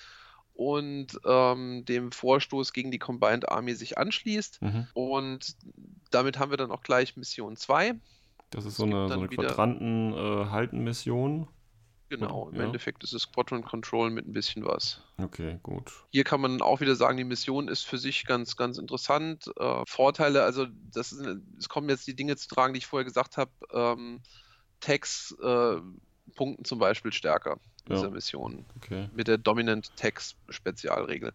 [0.53, 4.61] und ähm, dem Vorstoß gegen die Combined Army sich anschließt.
[4.61, 4.87] Mhm.
[4.93, 5.55] Und
[6.11, 7.95] damit haben wir dann auch gleich Mission 2.
[8.51, 11.47] Das ist so eine, so eine Quadranten-Halten-Mission.
[12.11, 12.63] Genau, im Ja.
[12.65, 15.01] Endeffekt ist es Quadrant Control mit ein bisschen was.
[15.17, 15.91] okay, gut.
[16.11, 19.45] Hier kann man auch wieder sagen, die Mission ist für sich ganz, ganz interessant.
[19.57, 21.25] Äh, Vorteile, also das ist,
[21.57, 23.51] es kommen jetzt die Dinge zu tragen, die ich vorher gesagt habe.
[23.71, 24.21] Ähm,
[24.81, 25.77] Tags äh,
[26.35, 27.95] punkten zum Beispiel stärker in Ja.
[27.95, 29.09] dieser Mission Okay.
[29.13, 31.33] mit der Dominant Tags Spezialregel.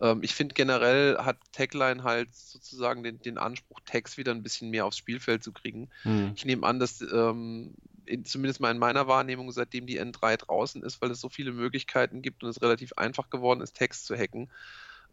[0.00, 4.70] Ähm, ich finde generell hat Tagline halt sozusagen den, den Anspruch, Tags wieder ein bisschen
[4.70, 5.88] mehr aufs Spielfeld zu kriegen.
[6.02, 6.32] Hm.
[6.36, 7.74] Ich nehme an, dass ähm,
[8.06, 11.52] in, zumindest mal in meiner Wahrnehmung, seitdem die N3 draußen ist, weil es so viele
[11.52, 14.50] Möglichkeiten gibt und es relativ einfach geworden ist, Text zu hacken,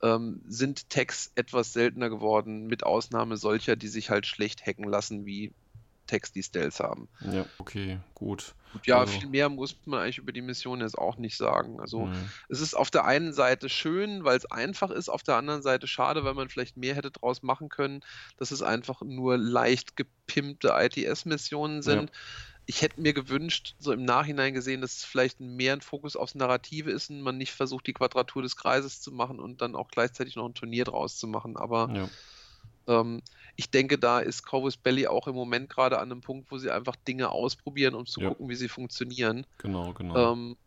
[0.02, 5.26] ähm, sind Tags etwas seltener geworden, mit Ausnahme solcher, die sich halt schlecht hacken lassen,
[5.26, 5.54] wie
[6.06, 7.08] Tags, die Stealth haben.
[7.22, 8.56] Ja, okay, gut.
[8.74, 11.80] Und ja, Also- viel mehr muss man eigentlich über die Mission jetzt auch nicht sagen.
[11.80, 12.30] Also Hm.
[12.50, 15.88] es ist auf der einen Seite schön, weil es einfach ist, auf der anderen Seite
[15.88, 18.02] schade, weil man vielleicht mehr hätte draus machen können,
[18.36, 22.12] dass es einfach nur leicht gepimpte ITS-Missionen sind.
[22.66, 26.36] Ich hätte mir gewünscht, so im Nachhinein gesehen, dass es vielleicht mehr ein Fokus aufs
[26.36, 29.90] Narrative ist und man nicht versucht, die Quadratur des Kreises zu machen und dann auch
[29.90, 31.58] gleichzeitig noch ein Turnier draus zu machen.
[31.58, 32.10] Aber Ja.
[32.88, 33.22] ähm,
[33.56, 36.72] ich denke, da ist Corvus Belly auch im Moment gerade an einem Punkt, wo sie
[36.72, 38.34] einfach Dinge ausprobieren, um zu Ja.
[38.34, 39.46] gucken, wie sie funktionieren.
[39.58, 40.30] Genau, genau.
[40.32, 40.58] Ähm,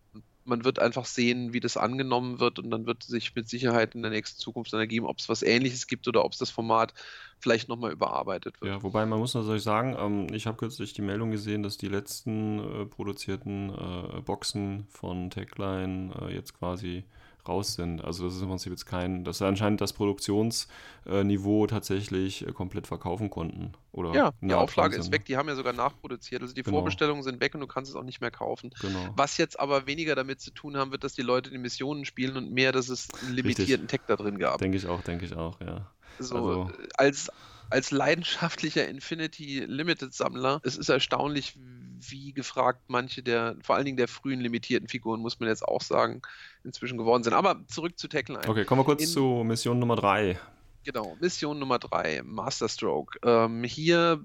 [0.46, 4.02] man wird einfach sehen, wie das angenommen wird und dann wird sich mit Sicherheit in
[4.02, 6.94] der nächsten Zukunft dann ergeben, ob es was Ähnliches gibt oder ob es das Format
[7.38, 8.72] vielleicht nochmal überarbeitet wird.
[8.72, 11.88] Ja, wobei man muss natürlich sagen, ähm, ich habe kürzlich die Meldung gesehen, dass die
[11.88, 17.04] letzten äh, produzierten äh, Boxen von Techline äh, jetzt quasi
[17.48, 18.02] raus sind.
[18.04, 22.86] Also das ist im Prinzip jetzt kein, dass sie anscheinend das Produktionsniveau tatsächlich äh, komplett
[22.86, 23.72] verkaufen konnten.
[23.92, 26.42] Oder Ja, die Auflage ist weg, die haben ja sogar nachproduziert.
[26.42, 26.76] Also die Genau.
[26.78, 28.70] Vorbestellungen sind weg und du kannst es auch nicht mehr kaufen.
[28.80, 29.08] Genau.
[29.16, 32.36] Was jetzt aber weniger damit zu tun haben wird, dass die Leute die Missionen spielen
[32.36, 34.58] und mehr, dass es einen limitierten Tech da drin gab.
[34.58, 35.86] Denke ich auch, denke ich auch, ja.
[36.18, 37.30] So, also- als,
[37.70, 41.54] als leidenschaftlicher Infinity Limited Sammler, es ist erstaunlich,
[42.00, 45.82] wie gefragt manche der, vor allen Dingen der frühen limitierten Figuren, muss man jetzt auch
[45.82, 46.22] sagen,
[46.64, 47.32] inzwischen geworden sind.
[47.32, 48.46] Aber zurück zu Techline.
[48.46, 50.38] Okay, kommen wir kurz In- zu Mission Nummer 3.
[50.84, 53.18] Genau, Mission Nummer 3, Masterstroke.
[53.24, 54.22] Ähm, hier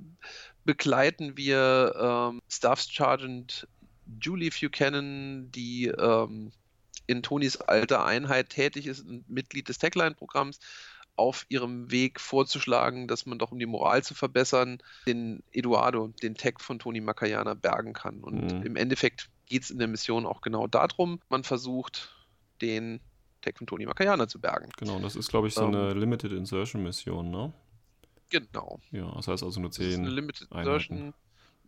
[0.63, 1.95] begleiten wir
[2.31, 3.67] ähm, Staff Sergeant
[4.19, 6.51] Julie Buchanan, die ähm,
[7.07, 10.59] in Tonys alter Einheit tätig ist und Mitglied des Techline-Programms,
[11.16, 16.36] auf ihrem Weg vorzuschlagen, dass man doch, um die Moral zu verbessern, den Eduardo, den
[16.36, 18.24] Tech von Tony Makayana, bergen kann.
[18.24, 18.64] Und Mhm.
[18.64, 21.20] im Endeffekt geht es in der Mission auch genau darum.
[21.30, 22.16] Man versucht,
[22.62, 23.01] den
[23.41, 24.70] Tech von Tony Makayana zu bergen.
[24.78, 25.76] Genau, das ist, glaube ich, so Ähm.
[25.76, 27.53] eine Limited Insertion Mission, ne?
[28.30, 28.80] Genau.
[28.91, 30.01] Ja, das heißt also nur Das ist 10.
[30.05, 30.70] eine Limited Einheiten.
[30.72, 31.14] Insertion.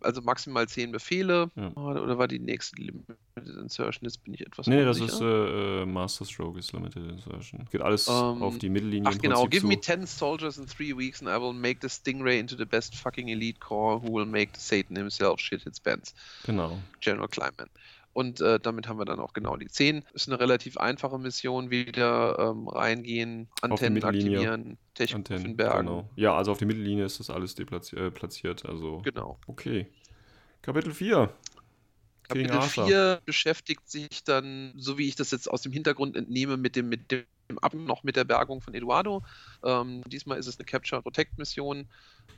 [0.03, 1.49] Also maximal 10 Befehle.
[1.55, 1.71] Ja.
[1.75, 3.17] Oder, war die nächste Limited
[3.61, 4.03] Insertion?
[4.03, 5.15] Jetzt bin ich etwas Nee, das unsicher.
[5.15, 7.65] ist äh, äh, Master Stroke ist Limited Insertion.
[7.71, 9.67] Geht alles Ähm, auf die Mittellinie Ach genau, give zu.
[9.67, 12.95] me 10 soldiers in 3 weeks and I will make the Stingray into the best
[12.95, 16.13] fucking elite corps who will make Satan himself shit his pants.
[16.45, 16.77] Genau.
[17.01, 17.69] General Kleinman.
[18.13, 20.05] Und äh, damit haben wir dann auch genau die 10.
[20.13, 25.57] Ist eine relativ einfache Mission, wieder ähm, reingehen, Antennen aktivieren, Technik Antennen.
[25.57, 26.09] Genau.
[26.15, 27.55] Ja, also auf die Mittellinie ist das alles.
[27.57, 29.39] Äh, platziert, also Genau.
[29.47, 29.87] okay.
[30.61, 31.27] Kapitel 4.
[32.29, 32.87] King Kapitel Arthur.
[32.87, 36.89] 4 beschäftigt sich dann, so wie ich das jetzt aus dem Hintergrund entnehme, mit dem,
[36.89, 37.25] mit dem
[37.61, 39.23] Ab noch mit der Bergung von Eduardo.
[39.63, 41.87] Ähm, diesmal ist es eine Capture-Protect-Mission.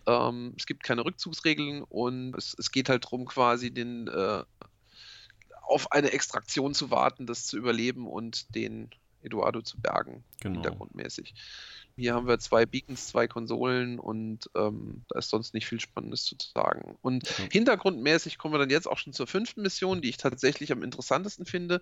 [0.08, 4.44] Ähm, es gibt keine Rückzugsregeln und es, es geht halt darum, quasi den äh,
[5.68, 8.90] auf eine Extraktion zu warten, das zu überleben und den
[9.22, 10.56] Eduardo zu bergen, Genau.
[10.62, 11.34] hintergrundmäßig.
[11.98, 16.26] Hier haben wir zwei Beacons, zwei Konsolen und ähm, da ist sonst nicht viel Spannendes
[16.26, 16.98] zu sagen.
[17.02, 17.46] Und Ja.
[17.52, 21.46] hintergrundmäßig kommen wir dann jetzt auch schon zur fünften Mission, die ich tatsächlich am interessantesten
[21.46, 21.82] finde.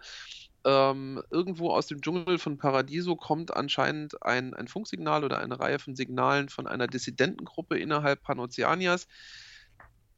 [0.66, 5.80] Ähm, irgendwo aus dem Dschungel von Paradiso kommt anscheinend ein, ein Funksignal oder eine Reihe
[5.80, 9.08] von Signalen von einer Dissidentengruppe innerhalb Panoceanias,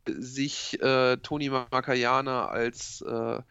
[0.08, 3.42] sich äh, Tony Makayana als, äh,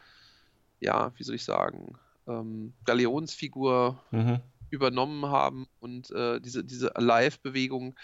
[0.80, 4.40] ja, wie soll ich sagen, ähm, Galeonsfigur Mhm.
[4.70, 7.94] übernommen haben und äh, diese, diese Alive-Bewegung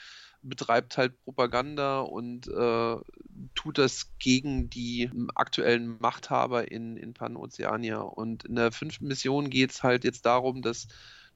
[0.43, 2.97] betreibt halt Propaganda und äh,
[3.55, 8.01] tut das gegen die m, aktuellen Machthaber in, in Panoceania.
[8.01, 10.89] Und in der fünften Mission geht es halt jetzt darum, dass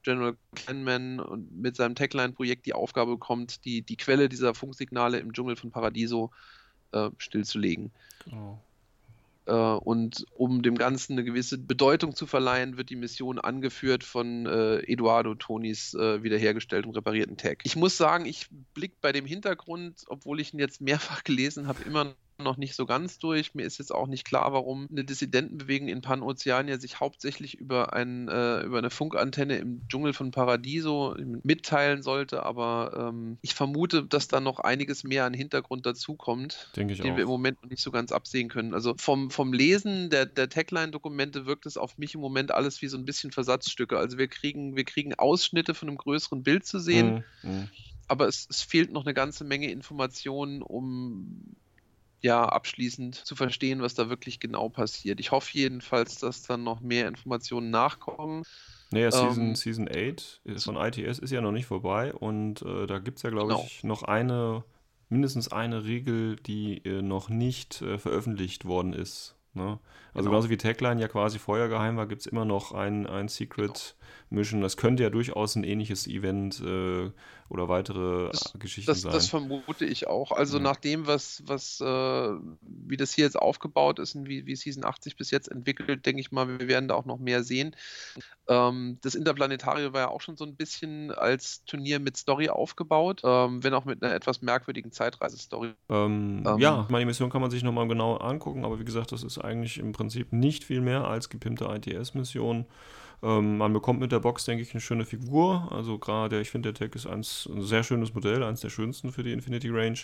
[0.02, 5.32] General Clanman und mit seinem Techline-Projekt die Aufgabe bekommt, die, die Quelle dieser Funksignale im
[5.32, 6.63] Dschungel von Paradiso äh,
[7.18, 7.90] stillzulegen.
[8.24, 8.58] Genau.
[9.46, 14.46] Äh, und um dem Ganzen eine gewisse Bedeutung zu verleihen, wird die Mission angeführt von
[14.46, 17.60] äh, Eduardo Tonis äh, wiederhergestellten und reparierten Tag.
[17.64, 21.82] Ich muss sagen, ich blick bei dem Hintergrund, obwohl ich ihn jetzt mehrfach gelesen habe,
[21.84, 23.54] immer noch nicht so ganz durch.
[23.54, 28.28] Mir ist jetzt auch nicht klar, warum eine Dissidentenbewegung in Panoceania sich hauptsächlich über, ein,
[28.28, 34.28] äh, über eine Funkantenne im Dschungel von Paradiso mitteilen sollte, aber ähm, ich vermute, dass
[34.28, 37.26] da noch einiges mehr an Hintergrund dazukommt den wir im auch.
[37.28, 38.74] Moment noch nicht so ganz absehen können.
[38.74, 42.88] Also vom, vom Lesen der, der Tagline-Dokumente wirkt es auf mich im Moment alles wie
[42.88, 43.98] so ein bisschen Versatzstücke.
[43.98, 47.50] Also wir kriegen, wir kriegen Ausschnitte von einem größeren Bild zu sehen, Mhm.
[47.50, 47.68] Mhm.
[48.08, 51.56] aber es, es fehlt noch eine ganze Menge Informationen, um
[52.24, 55.20] ja abschließend zu verstehen, was da wirklich genau passiert.
[55.20, 58.44] Ich hoffe jedenfalls, dass dann noch mehr Informationen nachkommen.
[58.90, 62.98] Naja, Season, Ähm, Season 8 von ITS ist ja noch nicht vorbei und äh, da
[62.98, 63.60] gibt es ja, glaube Genau.
[63.60, 64.64] ich, noch eine,
[65.08, 69.36] mindestens eine Regel, die äh, noch nicht äh, veröffentlicht worden ist.
[69.52, 69.80] Ne?
[70.14, 70.30] Also Genau.
[70.30, 73.96] genauso wie Tagline ja quasi vorher geheim war, gibt es immer noch ein, ein Secret
[74.30, 74.60] Mission.
[74.60, 77.10] Das könnte ja durchaus ein ähnliches Event äh,
[77.48, 79.12] oder weitere Das- Geschichten Das, sein.
[79.12, 80.32] das vermute ich auch.
[80.32, 80.62] Also Ja.
[80.64, 84.84] nach dem, was, was äh, wie das hier jetzt aufgebaut ist und wie, wie Season
[84.84, 87.76] 80 bis jetzt entwickelt, denke ich mal, wir werden da auch noch mehr sehen.
[88.48, 93.22] Ähm, das Interplanetarium war ja auch schon so ein bisschen als Turnier mit Story aufgebaut,
[93.24, 95.72] ähm, wenn auch mit einer etwas merkwürdigen Zeitreisestory.
[95.88, 99.22] Ähm, Ähm, ja, meine Mission kann man sich nochmal genau angucken, aber wie gesagt, das
[99.22, 102.66] ist eigentlich im Prinzip nicht viel mehr als gepimpte ITS-Mission.
[103.22, 105.68] Ähm, man bekommt mit der Box, denke ich, eine schöne Figur.
[105.70, 109.12] Also gerade, ich finde, der Tech ist eins, ein sehr schönes Modell, eins der schönsten
[109.12, 109.98] für die Infinity Range.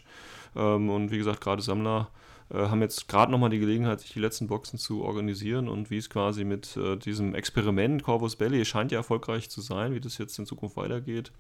[0.57, 2.11] Ähm, und wie gesagt, gerade Sammler
[2.53, 5.99] äh, haben jetzt gerade nochmal die Gelegenheit, sich die letzten Boxen zu organisieren und wie
[5.99, 10.19] es quasi mit äh, diesem Experiment Corvus Belli scheint ja erfolgreich zu sein, wie das
[10.19, 11.33] jetzt in Zukunft weitergeht.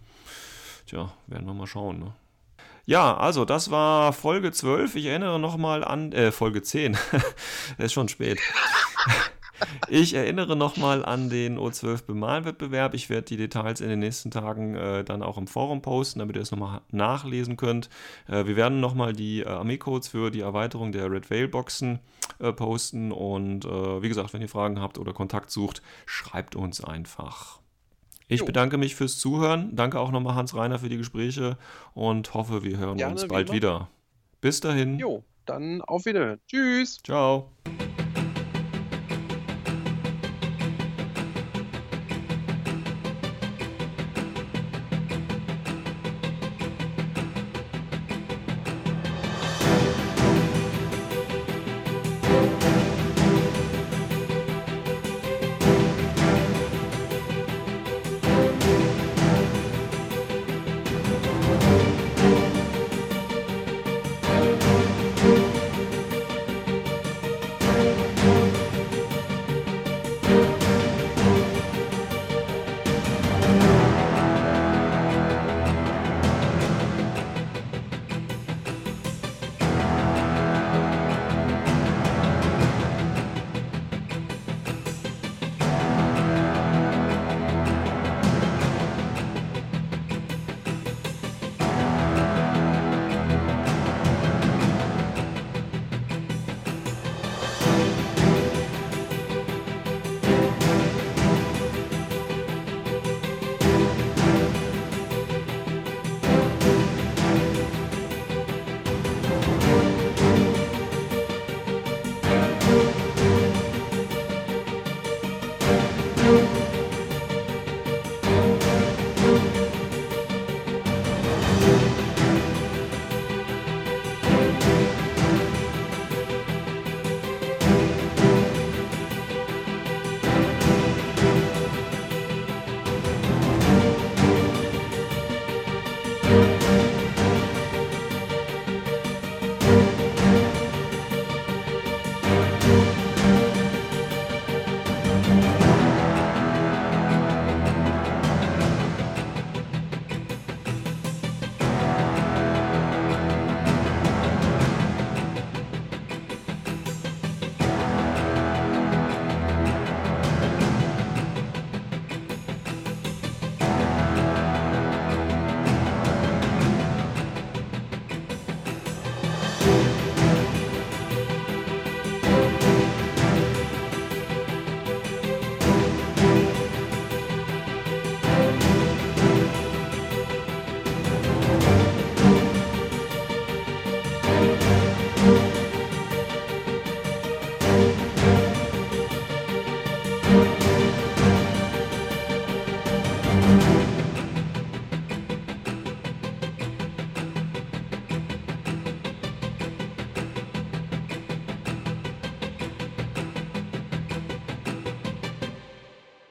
[0.87, 1.99] Tja, werden wir mal schauen.
[1.99, 2.15] Ne?
[2.87, 4.97] Ja, also das war Folge 12.
[4.97, 6.97] Ich erinnere nochmal an, äh, Folge 10.
[7.79, 8.39] Es ist schon spät.
[9.89, 12.95] Ich erinnere nochmal an den O12 Bemalwettbewerb.
[12.95, 16.37] Ich werde die Details in den nächsten Tagen äh, dann auch im Forum posten, damit
[16.37, 17.89] ihr es nochmal nachlesen könnt.
[18.29, 22.01] Äh, wir werden nochmal die äh, Armeecodes für die Erweiterung der Red Veil Boxen
[22.39, 23.13] äh, posten.
[23.13, 27.61] Und äh, wie gesagt, wenn ihr Fragen habt oder Kontakt sucht, schreibt uns einfach.
[28.29, 28.47] Ich Jo.
[28.47, 29.75] bedanke mich fürs Zuhören.
[29.75, 31.59] Danke auch nochmal Hans Reiner für die Gespräche
[31.95, 33.89] und hoffe, wir hören Gerne, uns bald wieder.
[34.41, 35.01] Bis dahin.
[35.01, 36.41] Jo, dann auf Wiederhören.
[36.47, 36.99] Tschüss.
[37.03, 37.51] Ciao.